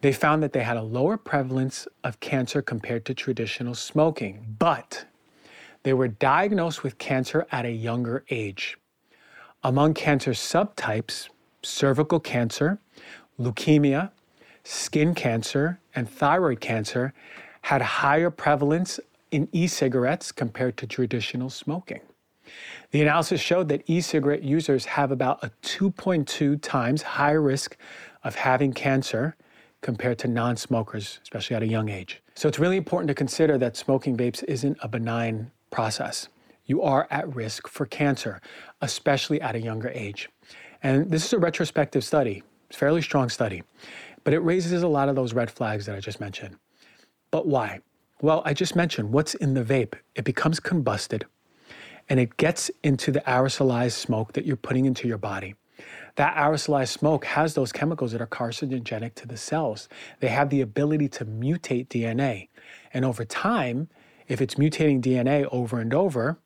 they 0.00 0.12
found 0.12 0.42
that 0.42 0.52
they 0.52 0.62
had 0.62 0.76
a 0.76 0.82
lower 0.82 1.16
prevalence 1.16 1.88
of 2.04 2.20
cancer 2.20 2.62
compared 2.62 3.04
to 3.06 3.14
traditional 3.14 3.74
smoking, 3.74 4.56
but 4.58 5.06
they 5.82 5.92
were 5.92 6.08
diagnosed 6.08 6.82
with 6.82 6.98
cancer 6.98 7.46
at 7.50 7.64
a 7.64 7.70
younger 7.70 8.24
age. 8.30 8.76
Among 9.62 9.94
cancer 9.94 10.32
subtypes, 10.32 11.28
cervical 11.62 12.20
cancer, 12.20 12.78
leukemia, 13.38 14.10
skin 14.64 15.14
cancer, 15.14 15.80
and 15.94 16.08
thyroid 16.08 16.60
cancer 16.60 17.12
had 17.62 17.82
higher 17.82 18.30
prevalence 18.30 19.00
in 19.30 19.48
e 19.52 19.66
cigarettes 19.66 20.30
compared 20.30 20.76
to 20.76 20.86
traditional 20.86 21.50
smoking. 21.50 22.00
The 22.90 23.02
analysis 23.02 23.40
showed 23.40 23.68
that 23.68 23.82
e 23.86 24.00
cigarette 24.00 24.42
users 24.42 24.84
have 24.84 25.10
about 25.10 25.42
a 25.42 25.50
2.2 25.62 26.60
times 26.62 27.02
higher 27.02 27.40
risk 27.40 27.76
of 28.22 28.36
having 28.36 28.72
cancer 28.72 29.36
compared 29.86 30.18
to 30.18 30.26
non 30.26 30.56
smokers, 30.56 31.20
especially 31.22 31.54
at 31.54 31.62
a 31.62 31.66
young 31.76 31.88
age. 31.88 32.20
So 32.34 32.48
it's 32.48 32.58
really 32.58 32.76
important 32.76 33.06
to 33.06 33.14
consider 33.14 33.56
that 33.58 33.76
smoking 33.76 34.16
vapes 34.16 34.42
isn't 34.48 34.76
a 34.82 34.88
benign 34.88 35.52
process. 35.70 36.28
You 36.64 36.82
are 36.82 37.06
at 37.08 37.32
risk 37.36 37.68
for 37.68 37.86
cancer, 37.86 38.40
especially 38.80 39.40
at 39.40 39.54
a 39.54 39.60
younger 39.60 39.88
age. 39.90 40.28
And 40.82 41.08
this 41.08 41.24
is 41.24 41.32
a 41.34 41.38
retrospective 41.38 42.02
study, 42.02 42.42
it's 42.66 42.76
a 42.76 42.80
fairly 42.80 43.00
strong 43.00 43.28
study, 43.28 43.62
but 44.24 44.34
it 44.34 44.40
raises 44.40 44.82
a 44.82 44.88
lot 44.88 45.08
of 45.08 45.14
those 45.14 45.32
red 45.34 45.52
flags 45.52 45.86
that 45.86 45.94
I 45.94 46.00
just 46.00 46.18
mentioned. 46.18 46.56
But 47.30 47.46
why? 47.46 47.78
Well, 48.20 48.42
I 48.44 48.54
just 48.54 48.74
mentioned 48.74 49.12
what's 49.12 49.34
in 49.36 49.54
the 49.54 49.62
vape. 49.62 49.94
It 50.16 50.24
becomes 50.24 50.58
combusted 50.58 51.22
and 52.08 52.18
it 52.18 52.36
gets 52.38 52.72
into 52.82 53.12
the 53.12 53.20
aerosolized 53.20 53.92
smoke 53.92 54.32
that 54.32 54.44
you're 54.44 54.56
putting 54.56 54.84
into 54.84 55.06
your 55.06 55.18
body. 55.18 55.54
That 56.16 56.34
aerosolized 56.36 56.88
smoke 56.88 57.24
has 57.26 57.54
those 57.54 57.72
chemicals 57.72 58.12
that 58.12 58.20
are 58.20 58.26
carcinogenic 58.26 59.14
to 59.16 59.26
the 59.26 59.36
cells. 59.36 59.88
They 60.20 60.28
have 60.28 60.50
the 60.50 60.60
ability 60.60 61.08
to 61.10 61.24
mutate 61.24 61.88
DNA. 61.88 62.48
And 62.92 63.04
over 63.04 63.24
time, 63.24 63.88
if 64.28 64.40
it's 64.40 64.54
mutating 64.56 65.00
DNA 65.00 65.46
over 65.52 65.78
and 65.78 65.92
over, 65.92 66.38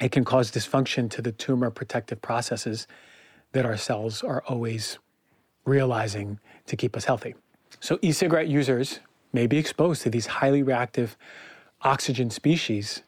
it 0.00 0.12
can 0.12 0.24
cause 0.24 0.50
dysfunction 0.50 1.08
to 1.10 1.22
the 1.22 1.32
tumor 1.32 1.70
protective 1.70 2.20
processes 2.20 2.86
that 3.52 3.64
our 3.64 3.76
cells 3.76 4.22
are 4.22 4.42
always 4.48 4.98
realizing 5.64 6.38
to 6.66 6.76
keep 6.76 6.96
us 6.96 7.04
healthy. 7.04 7.34
So, 7.80 7.98
e 8.02 8.12
cigarette 8.12 8.48
users 8.48 9.00
may 9.32 9.46
be 9.46 9.58
exposed 9.58 10.02
to 10.02 10.10
these 10.10 10.26
highly 10.26 10.62
reactive 10.62 11.16
oxygen 11.82 12.30
species 12.30 13.02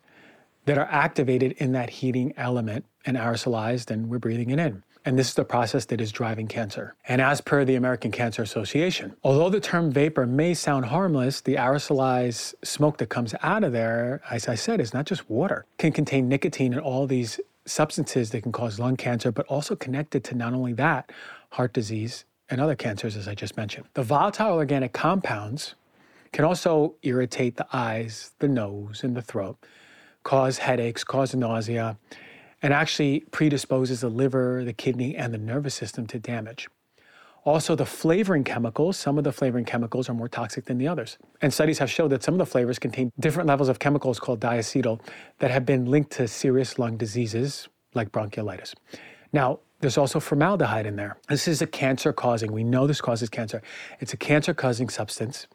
that 0.66 0.78
are 0.78 0.88
activated 0.90 1.52
in 1.52 1.72
that 1.72 1.90
heating 1.90 2.32
element 2.36 2.84
and 3.06 3.16
aerosolized, 3.16 3.90
and 3.90 4.08
we're 4.08 4.18
breathing 4.18 4.50
it 4.50 4.58
in. 4.58 4.82
And 5.04 5.18
this 5.18 5.28
is 5.28 5.34
the 5.34 5.44
process 5.44 5.84
that 5.86 6.00
is 6.00 6.12
driving 6.12 6.48
cancer. 6.48 6.94
And 7.06 7.20
as 7.20 7.40
per 7.40 7.64
the 7.64 7.76
American 7.76 8.10
Cancer 8.10 8.42
Association, 8.42 9.14
although 9.22 9.48
the 9.48 9.60
term 9.60 9.90
vapor 9.90 10.26
may 10.26 10.54
sound 10.54 10.86
harmless, 10.86 11.40
the 11.40 11.54
aerosolized 11.54 12.54
smoke 12.62 12.98
that 12.98 13.08
comes 13.08 13.34
out 13.42 13.64
of 13.64 13.72
there, 13.72 14.20
as 14.30 14.48
I 14.48 14.54
said, 14.54 14.80
is 14.80 14.92
not 14.92 15.06
just 15.06 15.28
water, 15.30 15.64
it 15.78 15.82
can 15.82 15.92
contain 15.92 16.28
nicotine 16.28 16.72
and 16.72 16.82
all 16.82 17.06
these 17.06 17.40
substances 17.64 18.30
that 18.30 18.42
can 18.42 18.52
cause 18.52 18.78
lung 18.78 18.96
cancer, 18.96 19.30
but 19.30 19.46
also 19.46 19.76
connected 19.76 20.24
to 20.24 20.34
not 20.34 20.52
only 20.52 20.72
that, 20.74 21.10
heart 21.50 21.72
disease 21.72 22.24
and 22.50 22.60
other 22.60 22.74
cancers, 22.74 23.16
as 23.16 23.28
I 23.28 23.34
just 23.34 23.56
mentioned. 23.56 23.86
The 23.94 24.02
volatile 24.02 24.54
organic 24.54 24.92
compounds 24.92 25.74
can 26.32 26.44
also 26.44 26.94
irritate 27.02 27.56
the 27.56 27.66
eyes, 27.72 28.32
the 28.38 28.48
nose, 28.48 29.02
and 29.02 29.16
the 29.16 29.22
throat 29.22 29.58
cause 30.24 30.58
headaches, 30.58 31.04
cause 31.04 31.34
nausea, 31.34 31.96
and 32.62 32.72
actually 32.72 33.20
predisposes 33.30 34.00
the 34.00 34.08
liver, 34.08 34.64
the 34.64 34.72
kidney, 34.72 35.16
and 35.16 35.32
the 35.32 35.38
nervous 35.38 35.74
system 35.74 36.06
to 36.06 36.18
damage. 36.18 36.68
Also, 37.44 37.74
the 37.74 37.86
flavoring 37.86 38.44
chemicals, 38.44 38.96
some 38.96 39.16
of 39.16 39.24
the 39.24 39.32
flavoring 39.32 39.64
chemicals 39.64 40.08
are 40.08 40.14
more 40.14 40.28
toxic 40.28 40.66
than 40.66 40.76
the 40.76 40.88
others. 40.88 41.16
And 41.40 41.54
studies 41.54 41.78
have 41.78 41.90
showed 41.90 42.08
that 42.08 42.22
some 42.22 42.34
of 42.34 42.38
the 42.38 42.46
flavors 42.46 42.78
contain 42.78 43.10
different 43.18 43.48
levels 43.48 43.68
of 43.68 43.78
chemicals 43.78 44.18
called 44.18 44.40
diacetyl 44.40 45.00
that 45.38 45.50
have 45.50 45.64
been 45.64 45.86
linked 45.86 46.10
to 46.12 46.28
serious 46.28 46.78
lung 46.78 46.96
diseases 46.96 47.68
like 47.94 48.12
bronchiolitis. 48.12 48.74
Now, 49.32 49.60
there's 49.80 49.96
also 49.96 50.18
formaldehyde 50.18 50.86
in 50.86 50.96
there. 50.96 51.16
This 51.28 51.46
is 51.46 51.62
a 51.62 51.66
cancer 51.66 52.12
causing, 52.12 52.52
we 52.52 52.64
know 52.64 52.86
this 52.86 53.00
causes 53.00 53.28
cancer. 53.28 53.62
It's 54.00 54.12
a 54.12 54.16
cancer 54.16 54.52
causing 54.52 54.88
substance 54.88 55.46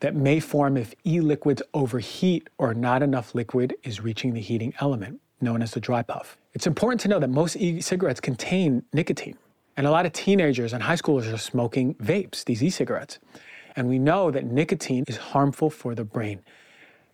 that 0.00 0.14
may 0.14 0.38
form 0.38 0.76
if 0.76 0.94
e 1.04 1.20
liquids 1.20 1.62
overheat 1.74 2.48
or 2.58 2.72
not 2.72 3.02
enough 3.02 3.34
liquid 3.34 3.74
is 3.82 4.00
reaching 4.00 4.32
the 4.32 4.40
heating 4.40 4.72
element, 4.80 5.20
known 5.40 5.62
as 5.62 5.72
the 5.72 5.80
dry 5.80 6.02
puff. 6.02 6.36
It's 6.54 6.66
important 6.66 7.00
to 7.02 7.08
know 7.08 7.18
that 7.18 7.30
most 7.30 7.56
e 7.56 7.80
cigarettes 7.80 8.20
contain 8.20 8.82
nicotine. 8.92 9.36
And 9.76 9.86
a 9.86 9.90
lot 9.90 10.06
of 10.06 10.12
teenagers 10.12 10.72
and 10.72 10.82
high 10.82 10.96
schoolers 10.96 11.32
are 11.32 11.38
smoking 11.38 11.94
vapes, 11.94 12.44
these 12.44 12.62
e 12.62 12.70
cigarettes. 12.70 13.18
And 13.76 13.88
we 13.88 13.98
know 13.98 14.30
that 14.30 14.44
nicotine 14.44 15.04
is 15.06 15.16
harmful 15.16 15.70
for 15.70 15.94
the 15.94 16.04
brain. 16.04 16.40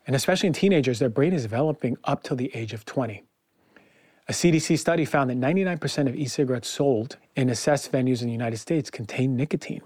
And 0.07 0.17
especially 0.17 0.47
in 0.47 0.53
teenagers, 0.53 0.99
their 0.99 1.09
brain 1.09 1.33
is 1.33 1.43
developing 1.43 1.97
up 2.05 2.23
till 2.23 2.37
the 2.37 2.51
age 2.55 2.73
of 2.73 2.85
20. 2.85 3.23
A 4.27 4.33
CDC 4.33 4.79
study 4.79 5.05
found 5.05 5.29
that 5.29 5.39
99% 5.39 6.09
of 6.09 6.17
e 6.17 6.27
cigarettes 6.27 6.69
sold 6.69 7.19
in 7.37 7.51
assessed 7.51 7.93
venues 7.93 8.23
in 8.23 8.29
the 8.29 8.33
United 8.33 8.57
States 8.57 8.89
contain 8.91 9.37
nicotine. 9.37 9.83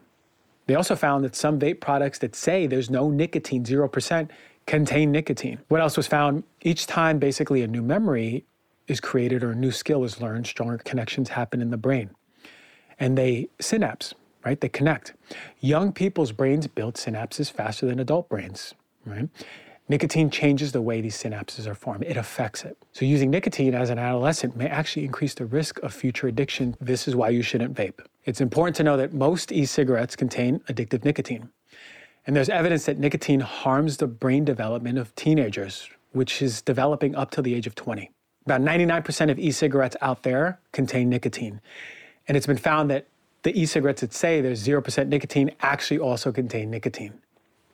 They 0.66 0.75
also 0.75 0.95
found 0.95 1.25
that 1.25 1.35
some 1.35 1.59
vape 1.59 1.80
products 1.80 2.18
that 2.21 2.37
say 2.37 2.66
there's 2.66 2.90
no 2.90 3.11
nicotine, 3.11 3.64
0%, 3.64 4.30
contain 4.68 5.10
nicotine. 5.10 5.58
What 5.68 5.80
else 5.80 5.96
was 5.96 6.06
found? 6.06 6.44
Each 6.60 6.87
time 6.87 7.18
basically 7.18 7.62
a 7.62 7.66
new 7.66 7.82
memory 7.82 8.44
is 8.87 9.00
created 9.00 9.42
or 9.42 9.52
a 9.52 9.56
new 9.56 9.72
skill 9.72 10.04
is 10.04 10.20
learned, 10.20 10.46
stronger 10.46 10.76
connections 10.78 11.30
happen 11.30 11.62
in 11.62 11.70
the 11.70 11.78
brain. 11.78 12.10
And 13.00 13.16
they 13.16 13.48
synapse, 13.60 14.14
right? 14.44 14.60
They 14.60 14.68
connect. 14.68 15.14
Young 15.60 15.92
people's 15.92 16.32
brains 16.32 16.66
build 16.66 16.94
synapses 16.94 17.50
faster 17.50 17.87
than 17.87 17.98
adult 17.98 18.28
brains, 18.28 18.75
right? 19.06 19.30
Nicotine 19.88 20.28
changes 20.28 20.72
the 20.72 20.82
way 20.82 21.00
these 21.00 21.16
synapses 21.16 21.66
are 21.66 21.75
formed. 21.75 22.04
It 22.04 22.18
affects 22.18 22.62
it. 22.62 22.76
So, 22.92 23.06
using 23.06 23.30
nicotine 23.30 23.75
as 23.75 23.88
an 23.88 23.98
adolescent 23.98 24.54
may 24.54 24.66
actually 24.66 25.06
increase 25.06 25.32
the 25.32 25.46
risk 25.46 25.78
of 25.82 25.94
future 25.94 26.28
addiction. 26.28 26.76
This 26.78 27.08
is 27.08 27.16
why 27.16 27.30
you 27.30 27.40
shouldn't 27.40 27.72
vape. 27.75 28.00
It's 28.26 28.42
important 28.42 28.76
to 28.76 28.82
know 28.82 28.98
that 28.98 29.14
most 29.14 29.50
e 29.50 29.64
cigarettes 29.64 30.14
contain 30.14 30.58
addictive 30.68 31.06
nicotine. 31.06 31.48
And 32.28 32.37
there's 32.37 32.50
evidence 32.50 32.85
that 32.85 32.99
nicotine 32.99 33.40
harms 33.40 33.97
the 33.97 34.06
brain 34.06 34.44
development 34.44 34.99
of 34.99 35.14
teenagers, 35.14 35.88
which 36.12 36.42
is 36.42 36.61
developing 36.61 37.16
up 37.16 37.30
to 37.30 37.40
the 37.40 37.54
age 37.54 37.66
of 37.66 37.75
20. 37.75 38.11
About 38.44 38.61
99% 38.61 39.30
of 39.30 39.38
e 39.38 39.50
cigarettes 39.50 39.97
out 40.02 40.25
there 40.25 40.61
contain 40.73 41.08
nicotine. 41.08 41.62
And 42.28 42.37
it's 42.37 42.47
been 42.47 42.58
found 42.58 42.90
that 42.90 43.06
the 43.44 43.58
e 43.58 43.64
cigarettes 43.64 44.02
that 44.02 44.12
say 44.12 44.42
there's 44.42 44.62
0% 44.62 45.08
nicotine 45.08 45.52
actually 45.62 46.00
also 46.00 46.30
contain 46.30 46.70
nicotine. 46.70 47.14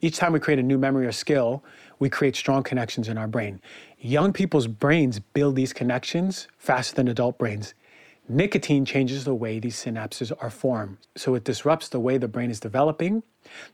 Each 0.00 0.18
time 0.18 0.32
we 0.32 0.38
create 0.38 0.60
a 0.60 0.62
new 0.62 0.78
memory 0.78 1.06
or 1.08 1.12
skill, 1.12 1.64
we 1.98 2.08
create 2.08 2.36
strong 2.36 2.62
connections 2.62 3.08
in 3.08 3.18
our 3.18 3.26
brain. 3.26 3.60
Young 3.98 4.32
people's 4.32 4.68
brains 4.68 5.18
build 5.18 5.56
these 5.56 5.72
connections 5.72 6.46
faster 6.58 6.94
than 6.94 7.08
adult 7.08 7.38
brains. 7.38 7.74
Nicotine 8.28 8.84
changes 8.84 9.24
the 9.24 9.34
way 9.34 9.58
these 9.58 9.76
synapses 9.76 10.32
are 10.40 10.50
formed. 10.50 10.96
So 11.16 11.34
it 11.34 11.44
disrupts 11.44 11.88
the 11.88 12.00
way 12.00 12.16
the 12.16 12.28
brain 12.28 12.50
is 12.50 12.58
developing, 12.58 13.22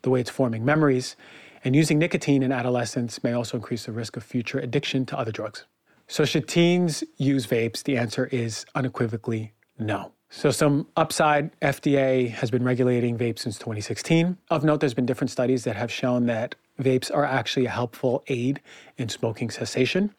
the 0.02 0.10
way 0.10 0.20
it's 0.20 0.30
forming 0.30 0.64
memories, 0.64 1.14
and 1.62 1.76
using 1.76 1.98
nicotine 1.98 2.42
in 2.42 2.50
adolescence 2.52 3.22
may 3.22 3.32
also 3.32 3.56
increase 3.56 3.84
the 3.84 3.92
risk 3.92 4.16
of 4.16 4.24
future 4.24 4.58
addiction 4.58 5.06
to 5.06 5.18
other 5.18 5.30
drugs. 5.30 5.66
So, 6.08 6.24
should 6.24 6.48
teens 6.48 7.04
use 7.18 7.46
vapes? 7.46 7.84
The 7.84 7.96
answer 7.96 8.26
is 8.26 8.64
unequivocally 8.74 9.52
no. 9.78 10.10
So, 10.28 10.50
some 10.50 10.88
upside 10.96 11.58
FDA 11.60 12.30
has 12.30 12.50
been 12.50 12.64
regulating 12.64 13.16
vapes 13.16 13.40
since 13.40 13.58
2016. 13.58 14.36
Of 14.50 14.64
note, 14.64 14.80
there's 14.80 14.94
been 14.94 15.06
different 15.06 15.30
studies 15.30 15.62
that 15.64 15.76
have 15.76 15.92
shown 15.92 16.26
that 16.26 16.56
vapes 16.80 17.14
are 17.14 17.24
actually 17.24 17.66
a 17.66 17.70
helpful 17.70 18.24
aid 18.26 18.60
in 18.96 19.08
smoking 19.08 19.50
cessation. 19.50 20.12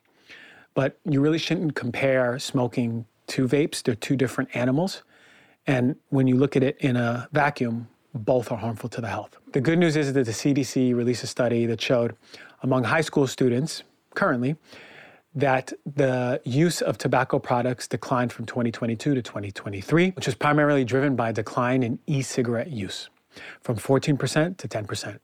But 0.73 0.97
you 1.03 1.19
really 1.19 1.37
shouldn't 1.37 1.75
compare 1.75 2.39
smoking 2.39 3.05
to 3.31 3.47
vapes. 3.47 3.83
They're 3.83 3.95
two 3.95 4.15
different 4.15 4.55
animals. 4.55 5.03
And 5.67 5.95
when 6.09 6.27
you 6.27 6.35
look 6.35 6.55
at 6.55 6.63
it 6.63 6.77
in 6.79 6.95
a 6.95 7.29
vacuum, 7.31 7.87
both 8.13 8.51
are 8.51 8.57
harmful 8.57 8.89
to 8.89 9.01
the 9.01 9.07
health. 9.07 9.37
The 9.53 9.61
good 9.61 9.79
news 9.79 9.95
is 9.95 10.13
that 10.13 10.25
the 10.25 10.31
CDC 10.31 10.95
released 10.95 11.23
a 11.23 11.27
study 11.27 11.65
that 11.65 11.79
showed 11.79 12.15
among 12.61 12.83
high 12.83 13.01
school 13.01 13.27
students 13.27 13.83
currently 14.15 14.55
that 15.33 15.71
the 15.85 16.41
use 16.43 16.81
of 16.81 16.97
tobacco 16.97 17.39
products 17.39 17.87
declined 17.87 18.33
from 18.33 18.45
2022 18.45 19.15
to 19.15 19.21
2023, 19.21 20.11
which 20.11 20.25
was 20.25 20.35
primarily 20.35 20.83
driven 20.83 21.15
by 21.15 21.29
a 21.29 21.33
decline 21.33 21.83
in 21.83 21.99
e 22.05 22.21
cigarette 22.21 22.69
use 22.69 23.09
from 23.61 23.77
14% 23.77 24.57
to 24.57 24.67
10%. 24.67 25.19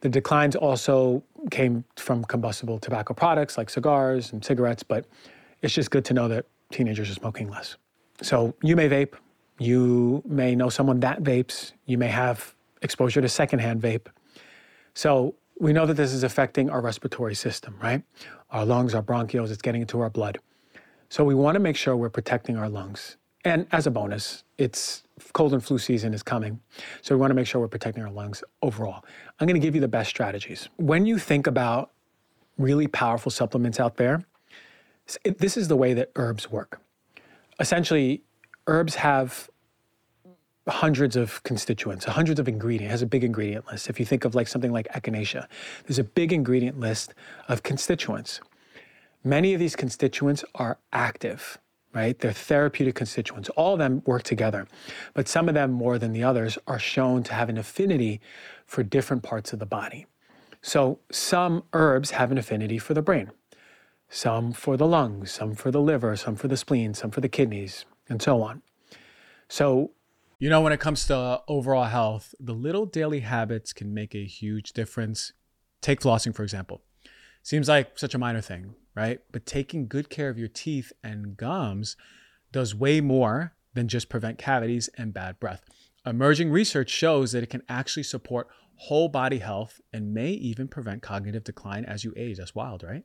The 0.00 0.08
declines 0.08 0.56
also 0.56 1.22
came 1.50 1.84
from 1.96 2.24
combustible 2.24 2.78
tobacco 2.78 3.12
products 3.12 3.58
like 3.58 3.68
cigars 3.68 4.32
and 4.32 4.42
cigarettes, 4.42 4.82
but 4.82 5.04
it's 5.60 5.74
just 5.74 5.90
good 5.90 6.06
to 6.06 6.14
know 6.14 6.28
that 6.28 6.46
teenagers 6.74 7.10
are 7.10 7.14
smoking 7.14 7.48
less. 7.48 7.76
So 8.22 8.54
you 8.62 8.76
may 8.76 8.88
vape, 8.88 9.14
you 9.58 10.22
may 10.26 10.54
know 10.54 10.68
someone 10.68 11.00
that 11.00 11.22
vapes, 11.22 11.72
you 11.86 11.98
may 11.98 12.08
have 12.08 12.54
exposure 12.82 13.20
to 13.20 13.28
secondhand 13.28 13.80
vape. 13.80 14.06
So 14.94 15.34
we 15.58 15.72
know 15.72 15.86
that 15.86 15.94
this 15.94 16.12
is 16.12 16.22
affecting 16.22 16.70
our 16.70 16.80
respiratory 16.80 17.34
system, 17.34 17.76
right? 17.82 18.02
Our 18.50 18.64
lungs, 18.64 18.94
our 18.94 19.02
bronchioles, 19.02 19.50
it's 19.50 19.62
getting 19.62 19.80
into 19.80 20.00
our 20.00 20.10
blood. 20.10 20.38
So 21.08 21.24
we 21.24 21.34
want 21.34 21.54
to 21.54 21.60
make 21.60 21.76
sure 21.76 21.96
we're 21.96 22.10
protecting 22.10 22.56
our 22.56 22.68
lungs. 22.68 23.16
And 23.44 23.66
as 23.72 23.86
a 23.86 23.90
bonus, 23.90 24.42
it's 24.58 25.02
cold 25.32 25.52
and 25.52 25.62
flu 25.62 25.78
season 25.78 26.14
is 26.14 26.22
coming. 26.22 26.60
So 27.02 27.14
we 27.14 27.20
want 27.20 27.30
to 27.30 27.34
make 27.34 27.46
sure 27.46 27.60
we're 27.60 27.68
protecting 27.68 28.02
our 28.02 28.10
lungs 28.10 28.42
overall. 28.62 29.04
I'm 29.38 29.46
going 29.46 29.60
to 29.60 29.64
give 29.64 29.74
you 29.74 29.80
the 29.80 29.88
best 29.88 30.10
strategies. 30.10 30.68
When 30.76 31.06
you 31.06 31.18
think 31.18 31.46
about 31.46 31.92
really 32.58 32.86
powerful 32.86 33.30
supplements 33.30 33.78
out 33.78 33.96
there, 33.96 34.24
this 35.38 35.56
is 35.56 35.68
the 35.68 35.76
way 35.76 35.94
that 35.94 36.10
herbs 36.16 36.50
work. 36.50 36.80
Essentially, 37.60 38.22
herbs 38.66 38.96
have 38.96 39.50
hundreds 40.66 41.14
of 41.14 41.42
constituents, 41.42 42.06
hundreds 42.06 42.40
of 42.40 42.48
ingredients, 42.48 42.90
has 42.90 43.02
a 43.02 43.06
big 43.06 43.22
ingredient 43.22 43.66
list. 43.66 43.90
If 43.90 44.00
you 44.00 44.06
think 44.06 44.24
of 44.24 44.34
like 44.34 44.48
something 44.48 44.72
like 44.72 44.88
echinacea, 44.88 45.46
there's 45.86 45.98
a 45.98 46.04
big 46.04 46.32
ingredient 46.32 46.80
list 46.80 47.14
of 47.48 47.62
constituents. 47.62 48.40
Many 49.22 49.52
of 49.52 49.60
these 49.60 49.76
constituents 49.76 50.44
are 50.54 50.78
active, 50.92 51.58
right? 51.92 52.18
They're 52.18 52.32
therapeutic 52.32 52.94
constituents. 52.94 53.50
All 53.50 53.74
of 53.74 53.78
them 53.78 54.02
work 54.06 54.22
together, 54.22 54.66
but 55.12 55.28
some 55.28 55.48
of 55.48 55.54
them 55.54 55.70
more 55.70 55.98
than 55.98 56.12
the 56.12 56.22
others 56.22 56.58
are 56.66 56.78
shown 56.78 57.22
to 57.24 57.34
have 57.34 57.50
an 57.50 57.58
affinity 57.58 58.20
for 58.66 58.82
different 58.82 59.22
parts 59.22 59.52
of 59.52 59.58
the 59.58 59.66
body. 59.66 60.06
So 60.62 60.98
some 61.10 61.64
herbs 61.74 62.12
have 62.12 62.32
an 62.32 62.38
affinity 62.38 62.78
for 62.78 62.94
the 62.94 63.02
brain, 63.02 63.30
some 64.14 64.52
for 64.52 64.76
the 64.76 64.86
lungs, 64.86 65.32
some 65.32 65.56
for 65.56 65.72
the 65.72 65.80
liver, 65.80 66.14
some 66.14 66.36
for 66.36 66.46
the 66.46 66.56
spleen, 66.56 66.94
some 66.94 67.10
for 67.10 67.20
the 67.20 67.28
kidneys, 67.28 67.84
and 68.08 68.22
so 68.22 68.42
on. 68.42 68.62
So 69.48 69.90
you 70.38 70.50
know, 70.50 70.60
when 70.60 70.72
it 70.72 70.80
comes 70.80 71.06
to 71.06 71.40
overall 71.48 71.84
health, 71.84 72.34
the 72.38 72.52
little 72.52 72.86
daily 72.86 73.20
habits 73.20 73.72
can 73.72 73.94
make 73.94 74.14
a 74.14 74.24
huge 74.24 74.72
difference. 74.72 75.32
Take 75.80 76.00
flossing, 76.00 76.34
for 76.34 76.42
example. 76.42 76.82
Seems 77.42 77.68
like 77.68 77.98
such 77.98 78.14
a 78.14 78.18
minor 78.18 78.40
thing, 78.40 78.74
right? 78.94 79.20
But 79.32 79.46
taking 79.46 79.88
good 79.88 80.10
care 80.10 80.28
of 80.28 80.38
your 80.38 80.48
teeth 80.48 80.92
and 81.02 81.36
gums 81.36 81.96
does 82.52 82.74
way 82.74 83.00
more 83.00 83.54
than 83.74 83.88
just 83.88 84.08
prevent 84.08 84.38
cavities 84.38 84.88
and 84.96 85.14
bad 85.14 85.40
breath. 85.40 85.64
Emerging 86.06 86.50
research 86.50 86.90
shows 86.90 87.32
that 87.32 87.42
it 87.42 87.50
can 87.50 87.62
actually 87.68 88.02
support 88.02 88.48
whole 88.76 89.08
body 89.08 89.38
health 89.38 89.80
and 89.92 90.14
may 90.14 90.30
even 90.30 90.68
prevent 90.68 91.02
cognitive 91.02 91.44
decline 91.44 91.84
as 91.84 92.04
you 92.04 92.12
age. 92.16 92.38
That's 92.38 92.54
wild, 92.54 92.82
right? 92.82 93.04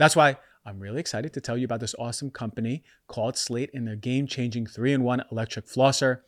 That's 0.00 0.16
why 0.16 0.38
I'm 0.64 0.80
really 0.80 0.98
excited 0.98 1.34
to 1.34 1.42
tell 1.42 1.58
you 1.58 1.66
about 1.66 1.80
this 1.80 1.94
awesome 1.98 2.30
company 2.30 2.82
called 3.06 3.36
Slate 3.36 3.68
and 3.74 3.86
their 3.86 3.96
game 3.96 4.26
changing 4.26 4.66
3 4.66 4.94
in 4.94 5.02
1 5.02 5.24
electric 5.30 5.66
flosser. 5.66 6.20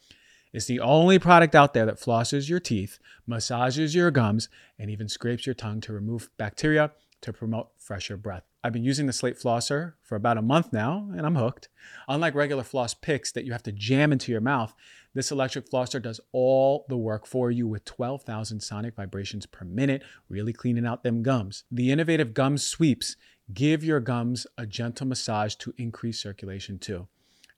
It's 0.53 0.67
the 0.67 0.81
only 0.81 1.19
product 1.19 1.55
out 1.55 1.73
there 1.73 1.87
that 1.87 1.99
flosses 1.99 2.51
your 2.51 2.61
teeth, 2.61 2.99
massages 3.27 3.95
your 3.95 4.11
gums, 4.11 4.51
and 4.79 4.91
even 4.91 5.09
scrapes 5.09 5.47
your 5.47 5.55
tongue 5.55 5.81
to 5.81 5.95
remove 5.95 6.29
bacteria 6.37 6.93
to 7.23 7.33
promote 7.33 7.71
fresher 7.79 8.19
breath. 8.19 8.43
I've 8.63 8.75
been 8.75 8.85
using 8.85 9.07
the 9.07 9.13
Slate 9.13 9.39
flosser 9.39 9.95
for 10.03 10.17
about 10.17 10.37
a 10.37 10.43
month 10.43 10.71
now, 10.73 11.09
and 11.17 11.25
I'm 11.25 11.37
hooked. 11.37 11.69
Unlike 12.09 12.35
regular 12.35 12.65
floss 12.65 12.93
picks 12.93 13.33
that 13.33 13.47
you 13.47 13.53
have 13.53 13.63
to 13.63 13.73
jam 13.73 14.13
into 14.13 14.31
your 14.31 14.43
mouth, 14.43 14.75
this 15.15 15.33
electric 15.33 15.71
flosser 15.71 16.03
does 16.03 16.21
all 16.33 16.85
the 16.91 16.97
work 16.99 17.27
for 17.27 17.51
you 17.51 17.67
with 17.67 17.87
12,000 17.87 18.61
sonic 18.61 18.97
vibrations 18.97 19.47
per 19.47 19.65
minute, 19.65 20.03
really 20.29 20.53
cleaning 20.53 20.87
out 20.87 21.03
them 21.05 21.23
gums. 21.23 21.65
The 21.71 21.91
innovative 21.91 22.35
gum 22.35 22.59
sweeps 22.59 23.17
give 23.55 23.85
your 23.85 24.01
gums 24.01 24.47
a 24.57 24.67
gentle 24.67 25.07
massage 25.07 25.55
to 25.57 25.75
increase 25.79 26.21
circulation 26.23 26.79
too. 26.79 27.09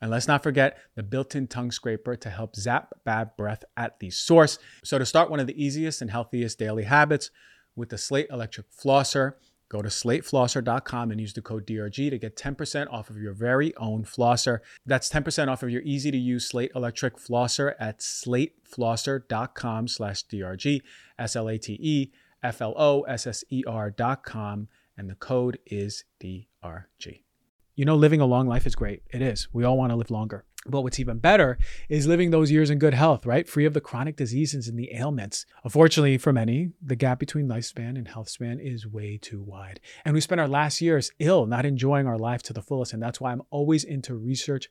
And 0.01 0.11
let's 0.11 0.29
not 0.29 0.43
forget 0.43 0.79
the 0.97 1.03
built 1.03 1.35
in 1.35 1.47
tongue 1.47 1.71
scraper 1.71 2.17
to 2.17 2.31
help 2.31 2.57
zap 2.57 2.93
bad 3.05 3.37
breath 3.37 3.65
at 3.77 4.01
the 4.01 4.11
source. 4.11 4.59
So, 4.83 4.99
to 4.99 5.07
start 5.07 5.31
one 5.31 5.41
of 5.41 5.47
the 5.47 5.63
easiest 5.63 6.03
and 6.03 6.11
healthiest 6.11 6.59
daily 6.59 6.83
habits 6.83 7.31
with 7.75 7.89
the 7.89 7.99
Slate 7.99 8.27
Electric 8.31 8.67
Flosser, 8.71 9.35
go 9.69 9.81
to 9.83 9.89
slateflosser.com 9.89 11.11
and 11.11 11.21
use 11.21 11.33
the 11.33 11.41
code 11.43 11.67
DRG 11.67 12.11
to 12.11 12.19
get 12.19 12.37
10% 12.37 12.93
off 12.93 13.09
of 13.09 13.17
your 13.17 13.33
very 13.33 13.75
own 13.77 14.05
flosser. 14.05 14.59
That's 14.85 15.09
10% 15.09 15.49
off 15.49 15.63
of 15.63 15.71
your 15.71 15.83
easy 15.83 16.11
to 16.11 16.19
use 16.19 16.49
Slate 16.49 16.73
Electric 16.75 17.17
Flosser 17.17 17.75
at 17.81 18.01
slateflosser.com 18.01 19.89
slash 19.89 20.27
DRG, 20.27 20.83
S 21.19 21.35
L 21.35 21.49
A 21.49 21.57
T 21.57 21.79
E 21.81 22.13
F 22.43 22.61
L 22.61 22.75
O 22.77 23.03
S 23.03 23.27
S 23.27 23.43
E 23.49 23.65
R.com, 23.67 24.69
and 24.97 25.09
the 25.09 25.15
code 25.15 25.59
is 25.67 26.05
DRG. 26.21 27.23
You 27.77 27.85
know, 27.85 27.97
living 27.97 28.21
a 28.21 28.27
long 28.27 28.47
life 28.47 28.67
is 28.67 28.77
great. 28.77 29.03
It 29.11 29.21
is. 29.21 29.49
We 29.53 29.65
all 29.65 29.77
want 29.77 29.91
to 29.91 29.97
live 29.97 30.11
longer. 30.11 30.45
But 30.67 30.81
what's 30.81 31.01
even 31.01 31.19
better 31.19 31.59
is 31.89 32.07
living 32.07 32.31
those 32.31 32.51
years 32.51 32.71
in 32.71 32.79
good 32.79 32.95
health, 32.95 33.27
right? 33.27 33.47
Free 33.47 33.67
of 33.67 33.75
the 33.75 33.83
chronic 33.83 34.17
diseases 34.17 34.67
and 34.67 34.79
the 34.79 34.95
ailments. 34.95 35.45
Unfortunately, 35.63 36.17
for 36.17 36.33
many, 36.33 36.71
the 36.81 36.97
gap 36.97 37.19
between 37.19 37.49
lifespan 37.49 37.99
and 37.99 38.09
health 38.09 38.31
span 38.31 38.61
is 38.61 38.87
way 38.87 39.19
too 39.21 39.43
wide. 39.43 39.81
And 40.05 40.15
we 40.15 40.23
spend 40.23 40.41
our 40.41 40.49
last 40.49 40.81
years 40.81 41.11
ill, 41.19 41.45
not 41.45 41.67
enjoying 41.67 42.07
our 42.07 42.17
life 42.17 42.43
to 42.45 42.55
the 42.55 42.63
fullest. 42.63 42.95
And 42.95 43.03
that's 43.03 43.21
why 43.21 43.33
I'm 43.33 43.43
always 43.51 43.85
into 43.85 44.15
research 44.15 44.71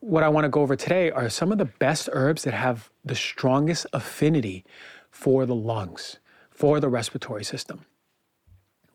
what 0.00 0.22
I 0.22 0.28
want 0.28 0.44
to 0.44 0.48
go 0.48 0.60
over 0.60 0.76
today 0.76 1.10
are 1.10 1.28
some 1.28 1.52
of 1.52 1.58
the 1.58 1.64
best 1.64 2.08
herbs 2.12 2.44
that 2.44 2.54
have 2.54 2.90
the 3.04 3.14
strongest 3.14 3.86
affinity 3.92 4.64
for 5.10 5.46
the 5.46 5.54
lungs, 5.54 6.18
for 6.50 6.80
the 6.80 6.88
respiratory 6.88 7.44
system. 7.44 7.84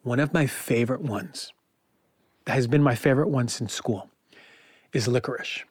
One 0.03 0.19
of 0.19 0.33
my 0.33 0.47
favorite 0.47 1.01
ones, 1.01 1.53
that 2.45 2.53
has 2.53 2.67
been 2.67 2.83
my 2.83 2.95
favorite 2.95 3.29
one 3.29 3.47
since 3.47 3.73
school, 3.73 4.09
is 4.93 5.07
licorice. 5.07 5.63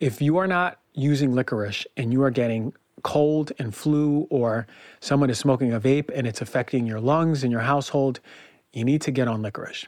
If 0.00 0.22
you 0.22 0.36
are 0.36 0.46
not 0.46 0.78
using 0.94 1.34
licorice 1.34 1.86
and 1.96 2.12
you 2.12 2.22
are 2.22 2.30
getting 2.30 2.72
cold 3.02 3.52
and 3.58 3.74
flu, 3.74 4.26
or 4.30 4.66
someone 5.00 5.30
is 5.30 5.38
smoking 5.38 5.72
a 5.72 5.80
vape 5.80 6.10
and 6.14 6.26
it's 6.26 6.40
affecting 6.40 6.86
your 6.86 7.00
lungs 7.00 7.44
in 7.44 7.50
your 7.50 7.60
household, 7.60 8.20
you 8.72 8.84
need 8.84 9.00
to 9.02 9.10
get 9.10 9.28
on 9.28 9.42
licorice. 9.42 9.86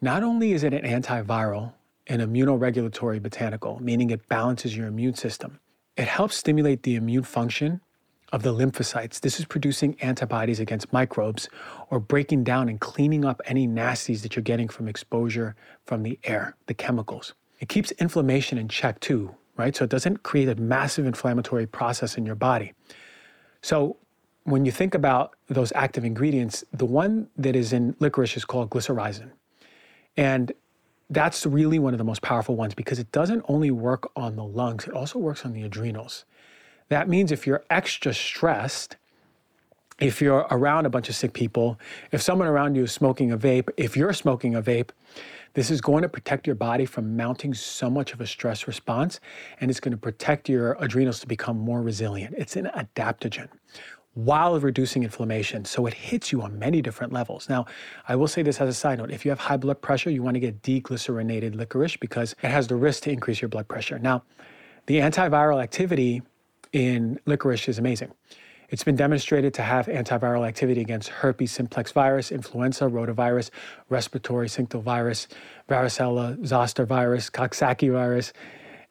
Not 0.00 0.22
only 0.22 0.52
is 0.52 0.62
it 0.62 0.72
an 0.72 0.84
antiviral, 0.84 1.74
an 2.08 2.20
immunoregulatory 2.20 3.22
botanical, 3.22 3.80
meaning 3.82 4.10
it 4.10 4.26
balances 4.28 4.76
your 4.76 4.86
immune 4.86 5.14
system. 5.14 5.60
It 5.96 6.08
helps 6.08 6.36
stimulate 6.36 6.82
the 6.82 6.96
immune 6.96 7.24
function 7.24 7.80
of 8.32 8.42
the 8.42 8.52
lymphocytes. 8.52 9.20
This 9.20 9.38
is 9.38 9.46
producing 9.46 9.98
antibodies 10.00 10.60
against 10.60 10.92
microbes 10.92 11.48
or 11.90 11.98
breaking 11.98 12.44
down 12.44 12.68
and 12.68 12.80
cleaning 12.80 13.24
up 13.24 13.40
any 13.46 13.66
nasties 13.66 14.22
that 14.22 14.36
you're 14.36 14.42
getting 14.42 14.68
from 14.68 14.88
exposure 14.88 15.56
from 15.86 16.02
the 16.02 16.18
air, 16.24 16.54
the 16.66 16.74
chemicals. 16.74 17.34
It 17.60 17.68
keeps 17.68 17.90
inflammation 17.92 18.58
in 18.58 18.68
check 18.68 19.00
too, 19.00 19.34
right? 19.56 19.74
So 19.74 19.84
it 19.84 19.90
doesn't 19.90 20.22
create 20.22 20.48
a 20.48 20.54
massive 20.56 21.06
inflammatory 21.06 21.66
process 21.66 22.16
in 22.16 22.26
your 22.26 22.34
body. 22.34 22.74
So 23.62 23.96
when 24.44 24.64
you 24.64 24.72
think 24.72 24.94
about 24.94 25.34
those 25.48 25.72
active 25.74 26.04
ingredients, 26.04 26.64
the 26.72 26.86
one 26.86 27.28
that 27.36 27.56
is 27.56 27.72
in 27.72 27.96
licorice 27.98 28.36
is 28.36 28.44
called 28.44 28.70
glycyrrhizin. 28.70 29.30
And 30.16 30.52
that's 31.10 31.46
really 31.46 31.78
one 31.78 31.94
of 31.94 31.98
the 31.98 32.04
most 32.04 32.22
powerful 32.22 32.56
ones 32.56 32.74
because 32.74 32.98
it 32.98 33.10
doesn't 33.12 33.44
only 33.48 33.70
work 33.70 34.10
on 34.14 34.36
the 34.36 34.44
lungs, 34.44 34.86
it 34.86 34.92
also 34.92 35.18
works 35.18 35.44
on 35.44 35.52
the 35.52 35.62
adrenals. 35.62 36.24
That 36.88 37.08
means 37.08 37.32
if 37.32 37.46
you're 37.46 37.64
extra 37.70 38.14
stressed, 38.14 38.96
if 39.98 40.20
you're 40.22 40.46
around 40.50 40.86
a 40.86 40.90
bunch 40.90 41.08
of 41.08 41.16
sick 41.16 41.32
people, 41.32 41.78
if 42.12 42.22
someone 42.22 42.46
around 42.46 42.76
you 42.76 42.84
is 42.84 42.92
smoking 42.92 43.32
a 43.32 43.38
vape, 43.38 43.68
if 43.76 43.96
you're 43.96 44.12
smoking 44.12 44.54
a 44.54 44.62
vape, 44.62 44.90
this 45.54 45.70
is 45.70 45.80
going 45.80 46.02
to 46.02 46.08
protect 46.08 46.46
your 46.46 46.54
body 46.54 46.84
from 46.84 47.16
mounting 47.16 47.52
so 47.52 47.90
much 47.90 48.12
of 48.12 48.20
a 48.20 48.26
stress 48.26 48.66
response 48.68 49.18
and 49.60 49.70
it's 49.70 49.80
going 49.80 49.92
to 49.92 49.98
protect 49.98 50.48
your 50.48 50.76
adrenals 50.78 51.20
to 51.20 51.26
become 51.26 51.58
more 51.58 51.82
resilient. 51.82 52.34
It's 52.38 52.54
an 52.54 52.70
adaptogen 52.76 53.48
while 54.24 54.58
reducing 54.58 55.04
inflammation. 55.04 55.64
So 55.64 55.86
it 55.86 55.94
hits 55.94 56.32
you 56.32 56.42
on 56.42 56.58
many 56.58 56.82
different 56.82 57.12
levels. 57.12 57.48
Now, 57.48 57.66
I 58.08 58.16
will 58.16 58.26
say 58.26 58.42
this 58.42 58.60
as 58.60 58.68
a 58.68 58.74
side 58.74 58.98
note 58.98 59.12
if 59.12 59.24
you 59.24 59.30
have 59.30 59.38
high 59.38 59.56
blood 59.56 59.80
pressure, 59.80 60.10
you 60.10 60.24
want 60.24 60.34
to 60.34 60.40
get 60.40 60.60
deglycerinated 60.62 61.54
licorice 61.54 61.96
because 61.96 62.34
it 62.42 62.48
has 62.48 62.66
the 62.66 62.74
risk 62.74 63.04
to 63.04 63.12
increase 63.12 63.40
your 63.40 63.48
blood 63.48 63.68
pressure. 63.68 63.98
Now, 63.98 64.24
the 64.86 64.98
antiviral 64.98 65.62
activity 65.62 66.22
in 66.72 67.20
licorice 67.26 67.68
is 67.68 67.78
amazing. 67.78 68.10
It's 68.70 68.84
been 68.84 68.96
demonstrated 68.96 69.54
to 69.54 69.62
have 69.62 69.86
antiviral 69.86 70.46
activity 70.46 70.80
against 70.80 71.08
herpes 71.08 71.52
simplex 71.52 71.92
virus, 71.92 72.32
influenza, 72.32 72.84
rotavirus, 72.84 73.50
respiratory 73.88 74.48
syncytial 74.48 74.82
virus, 74.82 75.28
varicella 75.70 76.44
zoster 76.44 76.84
virus, 76.84 77.30
Coxsackie 77.30 77.92
virus, 77.92 78.32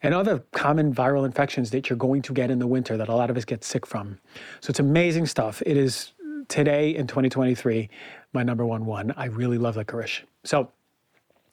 and 0.01 0.13
other 0.13 0.43
common 0.51 0.93
viral 0.93 1.25
infections 1.25 1.71
that 1.71 1.89
you're 1.89 1.97
going 1.97 2.21
to 2.23 2.33
get 2.33 2.51
in 2.51 2.59
the 2.59 2.67
winter 2.67 2.97
that 2.97 3.09
a 3.09 3.15
lot 3.15 3.29
of 3.29 3.37
us 3.37 3.45
get 3.45 3.63
sick 3.63 3.85
from. 3.85 4.19
So 4.61 4.69
it's 4.71 4.79
amazing 4.79 5.25
stuff. 5.25 5.61
It 5.65 5.77
is 5.77 6.13
today 6.47 6.95
in 6.95 7.07
2023 7.07 7.89
my 8.33 8.43
number 8.43 8.65
one 8.65 8.85
one. 8.85 9.13
I 9.17 9.25
really 9.25 9.57
love 9.57 9.75
licorice. 9.75 10.21
So 10.43 10.71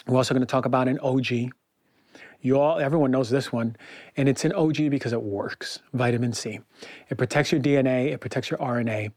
we're 0.06 0.16
also 0.16 0.34
going 0.34 0.46
to 0.46 0.50
talk 0.50 0.66
about 0.66 0.88
an 0.88 0.98
OG. 1.00 1.52
You 2.42 2.60
all, 2.60 2.78
everyone 2.78 3.10
knows 3.10 3.30
this 3.30 3.50
one, 3.50 3.74
and 4.18 4.28
it's 4.28 4.44
an 4.44 4.52
OG 4.52 4.90
because 4.90 5.14
it 5.14 5.22
works. 5.22 5.80
Vitamin 5.94 6.34
C. 6.34 6.60
It 7.08 7.16
protects 7.16 7.50
your 7.50 7.60
DNA. 7.60 8.12
It 8.12 8.20
protects 8.20 8.50
your 8.50 8.58
RNA, 8.58 9.12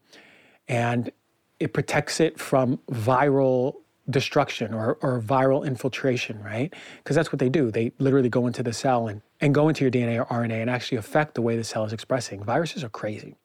and 0.69 1.11
it 1.59 1.73
protects 1.73 2.21
it 2.21 2.39
from 2.39 2.79
viral 2.89 3.75
destruction 4.09 4.73
or, 4.73 4.97
or 5.01 5.21
viral 5.21 5.65
infiltration, 5.65 6.41
right? 6.41 6.73
Because 6.97 7.15
that's 7.15 7.31
what 7.31 7.39
they 7.39 7.49
do. 7.49 7.71
They 7.71 7.91
literally 7.99 8.29
go 8.29 8.47
into 8.47 8.63
the 8.63 8.73
cell 8.73 9.07
and, 9.07 9.21
and 9.41 9.53
go 9.53 9.67
into 9.67 9.83
your 9.83 9.91
DNA 9.91 10.19
or 10.19 10.25
RNA 10.25 10.61
and 10.61 10.69
actually 10.69 10.97
affect 10.97 11.35
the 11.35 11.41
way 11.41 11.57
the 11.57 11.63
cell 11.63 11.85
is 11.85 11.93
expressing. 11.93 12.43
Viruses 12.43 12.83
are 12.83 12.89
crazy. 12.89 13.35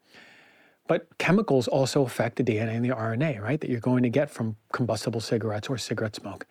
But 0.88 1.06
chemicals 1.18 1.68
also 1.68 2.02
affect 2.02 2.36
the 2.36 2.44
DNA 2.44 2.74
and 2.74 2.84
the 2.84 2.90
RNA, 2.90 3.40
right? 3.40 3.60
That 3.60 3.70
you're 3.70 3.80
going 3.80 4.02
to 4.02 4.10
get 4.10 4.30
from 4.30 4.56
combustible 4.72 5.20
cigarettes 5.20 5.68
or 5.68 5.78
cigarette 5.78 6.16
smoke. 6.16 6.46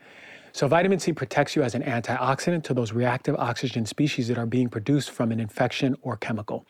So, 0.54 0.68
vitamin 0.68 1.00
C 1.00 1.14
protects 1.14 1.56
you 1.56 1.64
as 1.64 1.76
an 1.76 1.84
antioxidant 1.84 2.64
to 2.64 2.74
those 2.74 2.92
reactive 2.92 3.36
oxygen 3.36 3.86
species 3.86 4.28
that 4.28 4.38
are 4.38 4.46
being 4.46 4.68
produced 4.68 5.12
from 5.12 5.32
an 5.32 5.40
infection 5.40 5.96
or 6.02 6.18
chemical. 6.18 6.66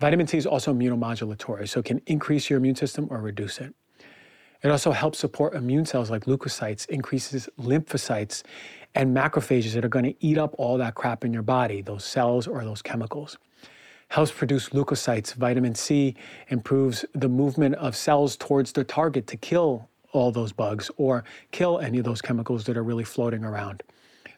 Vitamin 0.00 0.26
C 0.26 0.38
is 0.38 0.46
also 0.46 0.72
immunomodulatory, 0.72 1.68
so 1.68 1.80
it 1.80 1.86
can 1.86 2.00
increase 2.06 2.50
your 2.50 2.58
immune 2.58 2.76
system 2.76 3.06
or 3.10 3.20
reduce 3.20 3.58
it. 3.58 3.74
It 4.62 4.70
also 4.70 4.90
helps 4.90 5.18
support 5.18 5.54
immune 5.54 5.86
cells 5.86 6.10
like 6.10 6.24
leukocytes, 6.24 6.88
increases 6.88 7.48
lymphocytes 7.60 8.42
and 8.94 9.16
macrophages 9.16 9.74
that 9.74 9.84
are 9.84 9.88
going 9.88 10.04
to 10.04 10.14
eat 10.20 10.38
up 10.38 10.54
all 10.58 10.78
that 10.78 10.94
crap 10.94 11.24
in 11.24 11.32
your 11.32 11.42
body, 11.42 11.82
those 11.82 12.04
cells 12.04 12.46
or 12.46 12.64
those 12.64 12.82
chemicals. 12.82 13.38
Helps 14.08 14.32
produce 14.32 14.70
leukocytes. 14.70 15.34
Vitamin 15.34 15.74
C 15.74 16.16
improves 16.48 17.04
the 17.14 17.28
movement 17.28 17.74
of 17.76 17.94
cells 17.94 18.36
towards 18.36 18.72
their 18.72 18.84
target 18.84 19.26
to 19.28 19.36
kill 19.36 19.88
all 20.12 20.32
those 20.32 20.52
bugs 20.52 20.90
or 20.96 21.22
kill 21.52 21.78
any 21.78 21.98
of 21.98 22.04
those 22.04 22.22
chemicals 22.22 22.64
that 22.64 22.76
are 22.76 22.82
really 22.82 23.04
floating 23.04 23.44
around. 23.44 23.82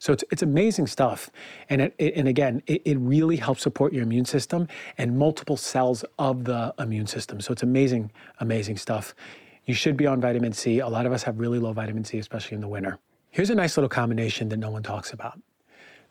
So 0.00 0.14
it's, 0.14 0.24
it's 0.33 0.42
amazing 0.42 0.87
stuff. 0.87 1.30
And, 1.68 1.83
it, 1.83 1.94
it, 1.98 2.14
and 2.16 2.26
again, 2.26 2.62
it, 2.66 2.83
it 2.85 2.98
really 2.98 3.37
helps 3.37 3.62
support 3.62 3.92
your 3.92 4.02
immune 4.02 4.24
system 4.24 4.66
and 4.96 5.18
multiple 5.18 5.59
cells 5.59 6.04
of 6.18 6.44
the 6.44 6.74
immune 6.78 7.06
system. 7.06 7.40
So 7.40 7.52
it's 7.52 7.62
amazing, 7.62 8.11
amazing 8.40 8.78
stuff. 8.78 9.14
You 9.66 9.75
should 9.75 9.96
be 9.96 10.07
on 10.07 10.20
vitamin 10.20 10.53
C. 10.53 10.81
A 10.81 10.88
lot 10.88 11.07
of 11.07 11.12
us 11.12 11.23
have 11.23 11.38
really 11.38 11.59
low 11.59 11.73
vitamin 11.73 12.05
C, 12.05 12.18
especially 12.18 12.57
in 12.57 12.61
the 12.61 12.68
winter. 12.68 12.99
Here's 13.31 13.51
a 13.51 13.55
nice 13.55 13.77
little 13.77 13.88
combination 13.88 14.49
that 14.49 14.57
no 14.57 14.70
one 14.70 14.83
talks 14.83 15.12
about 15.12 15.40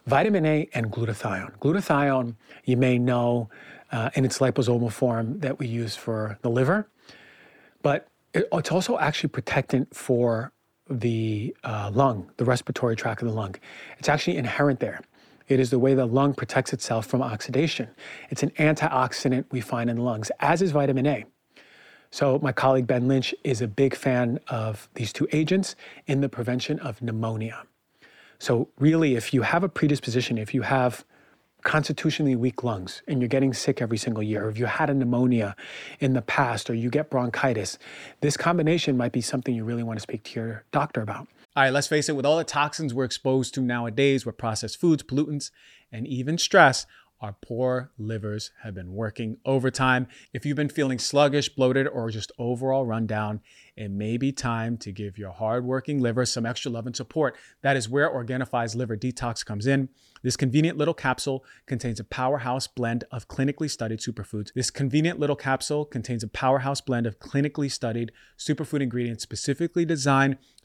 vitamin 0.09 0.45
A 0.45 0.67
and 0.73 0.91
glutathione. 0.91 1.57
Glutathione, 1.59 2.35
you 2.65 2.77
may 2.77 2.97
know 2.97 3.49
uh, 3.91 4.09
in 4.15 4.25
its 4.25 4.39
liposomal 4.39 4.91
form 4.91 5.39
that 5.39 5.59
we 5.59 5.67
use 5.67 5.95
for 5.95 6.37
the 6.41 6.49
liver, 6.49 6.89
but 7.81 8.07
it, 8.33 8.47
it's 8.51 8.71
also 8.71 8.97
actually 8.97 9.29
protectant 9.29 9.95
for 9.95 10.51
the 10.89 11.55
uh, 11.63 11.91
lung, 11.93 12.31
the 12.37 12.45
respiratory 12.45 12.95
tract 12.95 13.21
of 13.21 13.27
the 13.27 13.33
lung. 13.33 13.55
It's 13.99 14.09
actually 14.09 14.37
inherent 14.37 14.79
there. 14.79 15.01
It 15.47 15.59
is 15.59 15.69
the 15.69 15.79
way 15.79 15.93
the 15.93 16.05
lung 16.05 16.33
protects 16.33 16.73
itself 16.73 17.05
from 17.05 17.21
oxidation. 17.21 17.89
It's 18.29 18.43
an 18.43 18.51
antioxidant 18.51 19.45
we 19.51 19.61
find 19.61 19.89
in 19.89 19.97
the 19.97 20.03
lungs, 20.03 20.31
as 20.39 20.61
is 20.61 20.71
vitamin 20.71 21.07
A. 21.07 21.25
So, 22.11 22.39
my 22.41 22.51
colleague 22.51 22.87
Ben 22.87 23.07
Lynch 23.07 23.35
is 23.43 23.61
a 23.61 23.67
big 23.67 23.95
fan 23.95 24.39
of 24.47 24.89
these 24.95 25.13
two 25.13 25.27
agents 25.31 25.75
in 26.07 26.21
the 26.21 26.29
prevention 26.29 26.79
of 26.79 27.01
pneumonia. 27.01 27.63
So, 28.39 28.69
really, 28.79 29.15
if 29.15 29.33
you 29.33 29.43
have 29.43 29.63
a 29.63 29.69
predisposition, 29.69 30.37
if 30.37 30.53
you 30.53 30.63
have 30.63 31.05
constitutionally 31.63 32.35
weak 32.35 32.63
lungs 32.63 33.03
and 33.07 33.21
you're 33.21 33.27
getting 33.27 33.53
sick 33.53 33.81
every 33.81 33.97
single 33.97 34.23
year, 34.23 34.45
or 34.45 34.49
if 34.49 34.57
you 34.57 34.65
had 34.65 34.89
a 34.89 34.93
pneumonia 34.93 35.55
in 35.99 36.13
the 36.13 36.21
past 36.21 36.69
or 36.69 36.73
you 36.73 36.89
get 36.89 37.11
bronchitis, 37.11 37.77
this 38.21 38.37
combination 38.37 38.97
might 38.97 39.11
be 39.11 39.21
something 39.21 39.53
you 39.53 39.63
really 39.63 39.83
want 39.83 39.97
to 39.97 40.01
speak 40.01 40.23
to 40.23 40.39
your 40.39 40.63
doctor 40.71 41.01
about. 41.01 41.27
All 41.55 41.63
right, 41.63 41.73
let's 41.73 41.87
face 41.87 42.07
it, 42.07 42.15
with 42.15 42.25
all 42.25 42.37
the 42.37 42.43
toxins 42.43 42.93
we're 42.93 43.03
exposed 43.03 43.53
to 43.55 43.61
nowadays 43.61 44.25
with 44.25 44.37
processed 44.37 44.79
foods, 44.79 45.03
pollutants, 45.03 45.51
and 45.91 46.07
even 46.07 46.37
stress, 46.37 46.85
our 47.21 47.35
poor 47.41 47.91
livers 47.97 48.51
have 48.63 48.73
been 48.73 48.93
working 48.93 49.37
overtime. 49.45 50.07
If 50.33 50.45
you've 50.45 50.55
been 50.55 50.69
feeling 50.69 50.99
sluggish, 50.99 51.49
bloated, 51.49 51.87
or 51.87 52.09
just 52.09 52.31
overall 52.39 52.85
rundown, 52.85 53.41
it 53.75 53.91
may 53.91 54.17
be 54.17 54.31
time 54.31 54.77
to 54.77 54.91
give 54.91 55.17
your 55.17 55.31
hardworking 55.31 55.99
liver 55.99 56.25
some 56.25 56.45
extra 56.45 56.71
love 56.71 56.85
and 56.85 56.95
support. 56.95 57.35
That 57.61 57.75
is 57.75 57.89
where 57.89 58.09
Organifi's 58.09 58.75
Liver 58.75 58.95
Detox 58.95 59.45
comes 59.45 59.67
in. 59.67 59.89
This 60.21 60.37
convenient 60.37 60.77
little 60.77 60.93
capsule 60.93 61.45
contains 61.65 61.99
a 61.99 62.03
powerhouse 62.03 62.67
blend 62.67 63.03
of 63.11 63.27
clinically 63.27 63.69
studied 63.69 63.99
superfoods. 63.99 64.53
This 64.53 64.71
convenient 64.71 65.19
little 65.19 65.35
capsule 65.35 65.85
contains 65.85 66.23
a 66.23 66.27
powerhouse 66.27 66.81
blend 66.81 67.05
of 67.05 67.19
clinically 67.19 67.71
studied 67.71 68.11
superfood 68.37 68.81
ingredients 68.81 69.23
specifically 69.23 69.85
designed 69.85 70.37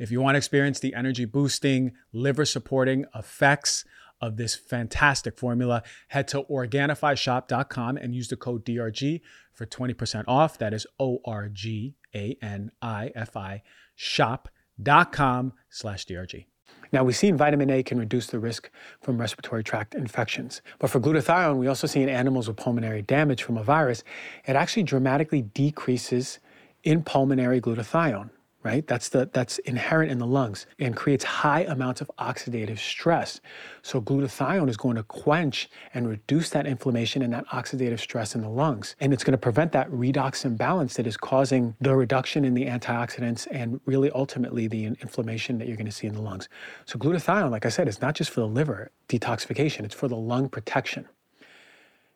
If 0.00 0.10
you 0.10 0.22
want 0.22 0.34
to 0.34 0.38
experience 0.38 0.80
the 0.80 0.94
energy 0.94 1.26
boosting, 1.26 1.92
liver 2.10 2.46
supporting 2.46 3.04
effects 3.14 3.84
of 4.18 4.38
this 4.38 4.54
fantastic 4.54 5.36
formula, 5.36 5.82
head 6.08 6.26
to 6.28 6.42
organifishop.com 6.44 7.98
and 7.98 8.14
use 8.14 8.28
the 8.28 8.36
code 8.36 8.64
DRG 8.64 9.20
for 9.52 9.66
20% 9.66 10.24
off. 10.26 10.56
That 10.56 10.72
is 10.72 10.86
O 10.98 11.20
R 11.26 11.50
G 11.50 11.96
A 12.14 12.34
N 12.40 12.70
I 12.80 13.12
F 13.14 13.36
I 13.36 13.62
shop.com 13.94 15.52
slash 15.68 16.06
DRG. 16.06 16.46
Now, 16.92 17.04
we've 17.04 17.14
seen 17.14 17.36
vitamin 17.36 17.68
A 17.68 17.82
can 17.82 17.98
reduce 17.98 18.28
the 18.28 18.38
risk 18.38 18.70
from 19.02 19.20
respiratory 19.20 19.62
tract 19.62 19.94
infections. 19.94 20.62
But 20.78 20.88
for 20.88 20.98
glutathione, 20.98 21.58
we 21.58 21.66
also 21.66 21.86
see 21.86 22.02
in 22.02 22.08
animals 22.08 22.48
with 22.48 22.56
pulmonary 22.56 23.02
damage 23.02 23.42
from 23.42 23.58
a 23.58 23.62
virus, 23.62 24.02
it 24.46 24.56
actually 24.56 24.84
dramatically 24.84 25.42
decreases 25.42 26.38
in 26.82 27.02
pulmonary 27.02 27.60
glutathione 27.60 28.30
right? 28.62 28.86
That's 28.86 29.08
the 29.08 29.30
that's 29.32 29.58
inherent 29.60 30.10
in 30.10 30.18
the 30.18 30.26
lungs 30.26 30.66
and 30.78 30.94
creates 30.94 31.24
high 31.24 31.62
amounts 31.62 32.00
of 32.00 32.10
oxidative 32.18 32.78
stress. 32.78 33.40
So 33.82 34.02
glutathione 34.02 34.68
is 34.68 34.76
going 34.76 34.96
to 34.96 35.02
quench 35.02 35.70
and 35.94 36.08
reduce 36.08 36.50
that 36.50 36.66
inflammation 36.66 37.22
and 37.22 37.32
that 37.32 37.46
oxidative 37.48 38.00
stress 38.00 38.34
in 38.34 38.42
the 38.42 38.50
lungs. 38.50 38.96
And 39.00 39.14
it's 39.14 39.24
going 39.24 39.32
to 39.32 39.38
prevent 39.38 39.72
that 39.72 39.90
redox 39.90 40.44
imbalance 40.44 40.94
that 40.96 41.06
is 41.06 41.16
causing 41.16 41.74
the 41.80 41.96
reduction 41.96 42.44
in 42.44 42.54
the 42.54 42.66
antioxidants 42.66 43.46
and 43.50 43.80
really 43.86 44.10
ultimately 44.10 44.66
the 44.66 44.84
inflammation 44.84 45.58
that 45.58 45.66
you're 45.66 45.76
going 45.76 45.86
to 45.86 45.92
see 45.92 46.06
in 46.06 46.14
the 46.14 46.22
lungs. 46.22 46.48
So 46.84 46.98
glutathione, 46.98 47.50
like 47.50 47.64
I 47.64 47.70
said, 47.70 47.88
is 47.88 48.02
not 48.02 48.14
just 48.14 48.30
for 48.30 48.40
the 48.40 48.48
liver 48.48 48.90
detoxification, 49.08 49.84
it's 49.84 49.94
for 49.94 50.08
the 50.08 50.16
lung 50.16 50.48
protection. 50.50 51.08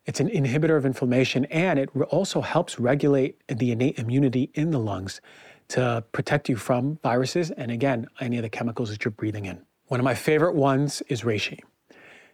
It's 0.07 0.21
an 0.21 0.29
inhibitor 0.29 0.77
of 0.77 0.85
inflammation 0.85 1.47
and 1.47 1.79
it 1.79 1.89
also 2.11 2.43
helps 2.43 2.79
regulate 2.79 3.41
the 3.49 3.73
innate 3.73 3.99
immunity 3.99 4.51
in 4.53 4.71
the 4.71 4.79
lungs 4.79 5.23
to 5.69 6.05
protect 6.13 6.49
you 6.49 6.57
from 6.57 6.99
viruses 7.03 7.51
and, 7.51 7.71
again, 7.71 8.07
any 8.21 8.37
of 8.37 8.43
the 8.43 8.49
chemicals 8.49 8.91
that 8.91 9.05
you're 9.05 9.13
breathing 9.13 9.47
in. 9.47 9.61
One 9.89 10.01
of 10.01 10.05
my 10.05 10.15
favorite 10.15 10.55
ones 10.55 11.03
is 11.09 11.23
reishi. 11.23 11.61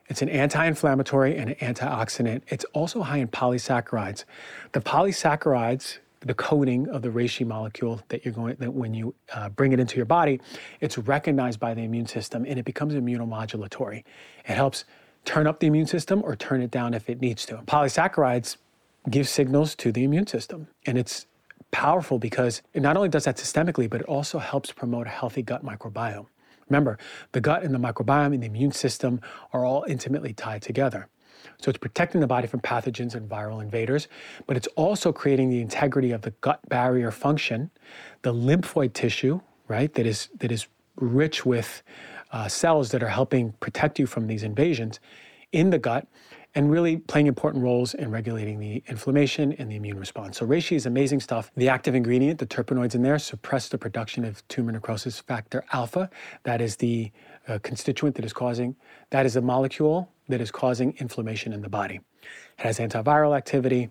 It's 0.09 0.23
an 0.23 0.29
anti 0.29 0.67
inflammatory 0.67 1.37
and 1.37 1.51
an 1.51 1.75
antioxidant. 1.75 2.43
It's 2.49 2.65
also 2.73 3.01
high 3.01 3.19
in 3.19 3.29
polysaccharides. 3.29 4.25
The 4.73 4.81
polysaccharides, 4.81 5.99
the 6.21 6.35
coating 6.35 6.89
of 6.89 7.03
the 7.03 7.09
reishi 7.09 7.47
molecule 7.47 8.03
that 8.09 8.25
you're 8.25 8.35
going 8.35 8.57
that 8.59 8.75
when 8.75 8.93
you 8.93 9.15
uh, 9.33 9.49
bring 9.51 9.73
it 9.73 9.79
into 9.79 9.97
your 9.97 10.07
body, 10.07 10.41
it's 10.81 10.99
recognized 10.99 11.61
by 11.61 11.75
the 11.75 11.83
immune 11.83 12.07
system 12.07 12.45
and 12.47 12.59
it 12.59 12.65
becomes 12.65 12.95
immunomodulatory. 12.95 14.05
It 14.49 14.55
helps 14.55 14.85
turn 15.25 15.47
up 15.47 15.61
the 15.61 15.69
immune 15.69 15.87
system 15.87 16.23
or 16.25 16.35
turn 16.35 16.61
it 16.61 16.71
down 16.71 16.93
if 16.93 17.09
it 17.09 17.21
needs 17.21 17.47
to. 17.47 17.57
Polysaccharides 17.59 18.57
give 19.09 19.29
signals 19.29 19.75
to 19.77 19.93
the 19.93 20.05
immune 20.05 20.27
system, 20.27 20.69
and 20.87 20.99
it's 20.99 21.27
powerful 21.71 22.19
because 22.19 22.63
it 22.75 22.81
not 22.81 22.97
only 22.97 23.09
does 23.09 23.25
that 23.25 23.37
systemically, 23.37 23.89
but 23.89 24.01
it 24.01 24.07
also 24.07 24.39
helps 24.39 24.73
promote 24.73 25.07
a 25.07 25.11
healthy 25.11 25.43
gut 25.43 25.65
microbiome. 25.65 26.27
Remember, 26.69 26.99
the 27.33 27.41
gut 27.41 27.63
and 27.63 27.75
the 27.75 27.79
microbiome 27.79 28.33
and 28.33 28.43
the 28.43 28.47
immune 28.47 28.73
system 28.73 29.21
are 29.53 29.65
all 29.65 29.85
intimately 29.89 30.33
tied 30.33 30.63
together. 30.63 31.09
So 31.59 31.69
it's 31.69 31.79
protecting 31.79 32.21
the 32.21 32.27
body 32.27 32.47
from 32.47 32.61
pathogens 32.61 33.15
and 33.15 33.29
viral 33.29 33.63
invaders, 33.63 34.09
but 34.47 34.57
it's 34.57 34.69
also 34.77 35.13
creating 35.13 35.51
the 35.51 35.61
integrity 35.61 36.13
of 36.13 36.23
the 36.23 36.31
gut 36.43 36.61
barrier 36.69 37.11
function, 37.11 37.71
the 38.23 38.33
lymphoid 38.33 38.93
tissue, 38.93 39.41
right, 39.69 39.93
that 39.95 40.07
is 40.07 40.29
that 40.39 40.53
is 40.53 40.67
rich 40.97 41.47
with 41.47 41.83
uh, 42.33 42.47
cells 42.49 42.91
that 42.91 43.03
are 43.03 43.09
helping 43.09 43.53
protect 43.61 43.99
you 43.99 44.07
from 44.07 44.27
these 44.27 44.43
invasions 44.43 45.01
in 45.53 45.71
the 45.71 45.79
gut 45.79 46.07
and 46.55 46.71
really 46.71 46.97
playing 46.97 47.27
important 47.27 47.63
roles 47.63 47.95
in 47.95 48.11
regulating 48.11 48.59
the 48.59 48.83
inflammation 48.89 49.53
and 49.55 49.71
the 49.71 49.77
immune 49.77 49.99
response. 49.99 50.39
So 50.39 50.47
reishi 50.47 50.77
is 50.77 50.87
amazing 50.87 51.21
stuff. 51.21 51.51
The 51.57 51.69
active 51.69 51.95
ingredient, 51.95 52.39
the 52.39 52.47
terpenoids 52.47 52.95
in 52.95 53.03
there, 53.03 53.19
suppress 53.19 53.69
the 53.69 53.79
production 53.79 54.25
of 54.25 54.47
tumor 54.49 54.73
necrosis 54.73 55.21
factor 55.21 55.65
alpha. 55.73 56.11
That 56.43 56.61
is 56.61 56.77
the 56.77 57.13
uh, 57.47 57.59
constituent 57.63 58.17
that 58.17 58.25
is 58.25 58.33
causing, 58.33 58.77
that 59.11 59.27
is 59.27 59.37
a 59.37 59.41
molecule 59.41 60.11
that 60.29 60.41
is 60.41 60.51
causing 60.51 60.95
inflammation 60.99 61.53
in 61.53 61.61
the 61.61 61.69
body. 61.69 62.01
It 62.59 62.63
has 62.63 62.79
antiviral 62.79 63.37
activity. 63.37 63.89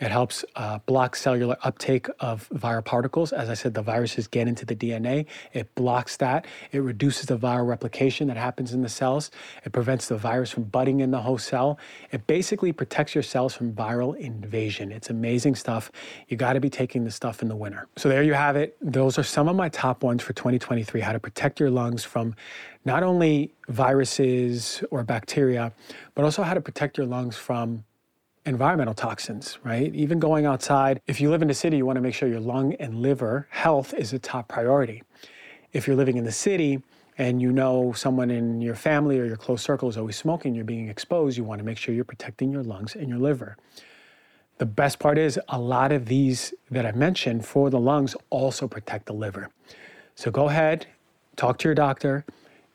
It 0.00 0.10
helps 0.10 0.44
uh, 0.56 0.78
block 0.86 1.14
cellular 1.14 1.56
uptake 1.62 2.08
of 2.20 2.48
viral 2.48 2.84
particles. 2.84 3.32
As 3.32 3.50
I 3.50 3.54
said, 3.54 3.74
the 3.74 3.82
viruses 3.82 4.26
get 4.26 4.48
into 4.48 4.64
the 4.64 4.74
DNA. 4.74 5.26
It 5.52 5.74
blocks 5.74 6.16
that. 6.16 6.46
It 6.72 6.78
reduces 6.78 7.26
the 7.26 7.36
viral 7.36 7.68
replication 7.68 8.28
that 8.28 8.38
happens 8.38 8.72
in 8.72 8.80
the 8.80 8.88
cells. 8.88 9.30
It 9.64 9.72
prevents 9.72 10.08
the 10.08 10.16
virus 10.16 10.50
from 10.50 10.64
budding 10.64 11.00
in 11.00 11.10
the 11.10 11.20
host 11.20 11.48
cell. 11.48 11.78
It 12.12 12.26
basically 12.26 12.72
protects 12.72 13.14
your 13.14 13.22
cells 13.22 13.54
from 13.54 13.74
viral 13.74 14.16
invasion. 14.16 14.90
It's 14.90 15.10
amazing 15.10 15.54
stuff. 15.54 15.92
You 16.28 16.38
got 16.38 16.54
to 16.54 16.60
be 16.60 16.70
taking 16.70 17.04
this 17.04 17.14
stuff 17.14 17.42
in 17.42 17.48
the 17.48 17.56
winter. 17.56 17.86
So 17.96 18.08
there 18.08 18.22
you 18.22 18.34
have 18.34 18.56
it. 18.56 18.76
Those 18.80 19.18
are 19.18 19.22
some 19.22 19.48
of 19.48 19.56
my 19.56 19.68
top 19.68 20.02
ones 20.02 20.22
for 20.22 20.32
2023 20.32 21.00
how 21.00 21.12
to 21.12 21.20
protect 21.20 21.60
your 21.60 21.70
lungs 21.70 22.04
from 22.04 22.34
not 22.84 23.02
only 23.02 23.52
viruses 23.68 24.82
or 24.90 25.04
bacteria, 25.04 25.72
but 26.14 26.24
also 26.24 26.42
how 26.42 26.54
to 26.54 26.60
protect 26.60 26.96
your 26.96 27.06
lungs 27.06 27.36
from 27.36 27.84
environmental 28.46 28.94
toxins, 28.94 29.58
right? 29.64 29.94
Even 29.94 30.18
going 30.18 30.46
outside, 30.46 31.00
if 31.06 31.20
you 31.20 31.30
live 31.30 31.42
in 31.42 31.50
a 31.50 31.54
city, 31.54 31.76
you 31.76 31.86
want 31.86 31.96
to 31.96 32.00
make 32.00 32.14
sure 32.14 32.28
your 32.28 32.40
lung 32.40 32.74
and 32.74 32.96
liver 33.02 33.46
health 33.50 33.92
is 33.94 34.12
a 34.12 34.18
top 34.18 34.48
priority. 34.48 35.02
If 35.72 35.86
you're 35.86 35.96
living 35.96 36.16
in 36.16 36.24
the 36.24 36.32
city 36.32 36.82
and 37.18 37.42
you 37.42 37.52
know 37.52 37.92
someone 37.92 38.30
in 38.30 38.60
your 38.62 38.74
family 38.74 39.18
or 39.18 39.26
your 39.26 39.36
close 39.36 39.62
circle 39.62 39.88
is 39.88 39.96
always 39.96 40.16
smoking, 40.16 40.54
you're 40.54 40.64
being 40.64 40.88
exposed, 40.88 41.36
you 41.36 41.44
want 41.44 41.58
to 41.58 41.64
make 41.64 41.76
sure 41.76 41.94
you're 41.94 42.04
protecting 42.04 42.50
your 42.50 42.62
lungs 42.62 42.96
and 42.96 43.08
your 43.08 43.18
liver. 43.18 43.56
The 44.56 44.66
best 44.66 44.98
part 44.98 45.18
is 45.18 45.38
a 45.48 45.58
lot 45.58 45.92
of 45.92 46.06
these 46.06 46.54
that 46.70 46.86
I 46.86 46.92
mentioned 46.92 47.46
for 47.46 47.70
the 47.70 47.80
lungs 47.80 48.16
also 48.30 48.66
protect 48.66 49.06
the 49.06 49.12
liver. 49.12 49.50
So 50.14 50.30
go 50.30 50.48
ahead, 50.48 50.86
talk 51.36 51.58
to 51.58 51.68
your 51.68 51.74
doctor, 51.74 52.24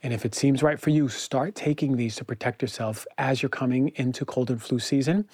and 0.01 0.13
if 0.13 0.25
it 0.25 0.35
seems 0.35 0.61
right 0.61 0.79
for 0.79 0.91
you, 0.91 1.09
start 1.09 1.55
taking 1.55 1.97
these 1.97 2.15
to 2.17 2.23
protect 2.23 2.61
yourself 2.61 3.07
as 3.17 3.41
you're 3.41 3.49
coming 3.49 3.91
into 3.95 4.25
cold 4.25 4.51
and 4.51 4.61
flu 4.61 4.77
season 4.77 5.27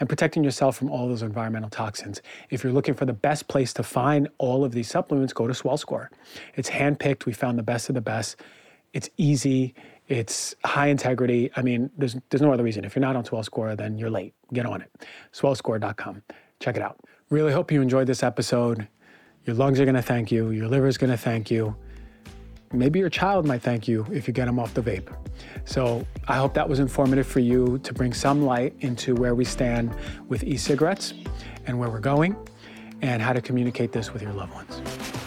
and 0.00 0.08
protecting 0.08 0.42
yourself 0.42 0.76
from 0.76 0.90
all 0.90 1.06
those 1.06 1.22
environmental 1.22 1.70
toxins. 1.70 2.22
If 2.48 2.64
you're 2.64 2.72
looking 2.72 2.94
for 2.94 3.04
the 3.04 3.12
best 3.12 3.46
place 3.48 3.72
to 3.74 3.82
find 3.82 4.28
all 4.38 4.64
of 4.64 4.72
these 4.72 4.88
supplements, 4.88 5.32
go 5.32 5.46
to 5.46 5.52
SwellScore. 5.52 6.08
It's 6.56 6.70
handpicked. 6.70 7.26
We 7.26 7.32
found 7.32 7.58
the 7.58 7.62
best 7.62 7.88
of 7.90 7.94
the 7.94 8.00
best. 8.00 8.40
It's 8.92 9.10
easy. 9.18 9.74
It's 10.08 10.54
high 10.64 10.88
integrity. 10.88 11.50
I 11.54 11.62
mean, 11.62 11.90
there's 11.96 12.16
there's 12.30 12.42
no 12.42 12.52
other 12.52 12.64
reason. 12.64 12.84
If 12.84 12.96
you're 12.96 13.00
not 13.00 13.14
on 13.14 13.24
SwellScore, 13.24 13.76
then 13.76 13.98
you're 13.98 14.10
late. 14.10 14.34
Get 14.52 14.66
on 14.66 14.80
it. 14.80 14.90
Swellscore.com. 15.32 16.22
Check 16.58 16.76
it 16.76 16.82
out. 16.82 16.98
Really 17.28 17.52
hope 17.52 17.70
you 17.70 17.80
enjoyed 17.80 18.08
this 18.08 18.24
episode. 18.24 18.88
Your 19.44 19.54
lungs 19.54 19.78
are 19.78 19.84
going 19.84 19.94
to 19.94 20.02
thank 20.02 20.32
you. 20.32 20.50
Your 20.50 20.66
liver 20.66 20.88
is 20.88 20.98
going 20.98 21.10
to 21.10 21.16
thank 21.16 21.50
you. 21.50 21.76
Maybe 22.72 23.00
your 23.00 23.10
child 23.10 23.46
might 23.46 23.62
thank 23.62 23.88
you 23.88 24.06
if 24.12 24.28
you 24.28 24.32
get 24.32 24.46
them 24.46 24.60
off 24.60 24.74
the 24.74 24.82
vape. 24.82 25.12
So 25.64 26.06
I 26.28 26.36
hope 26.36 26.54
that 26.54 26.68
was 26.68 26.78
informative 26.78 27.26
for 27.26 27.40
you 27.40 27.78
to 27.82 27.92
bring 27.92 28.12
some 28.14 28.44
light 28.44 28.74
into 28.80 29.14
where 29.16 29.34
we 29.34 29.44
stand 29.44 29.92
with 30.28 30.44
e 30.44 30.56
cigarettes 30.56 31.12
and 31.66 31.78
where 31.80 31.90
we're 31.90 31.98
going. 31.98 32.36
and 33.02 33.22
how 33.22 33.32
to 33.32 33.40
communicate 33.40 33.92
this 33.92 34.12
with 34.12 34.22
your 34.22 34.32
loved 34.32 34.52
ones. 34.52 35.19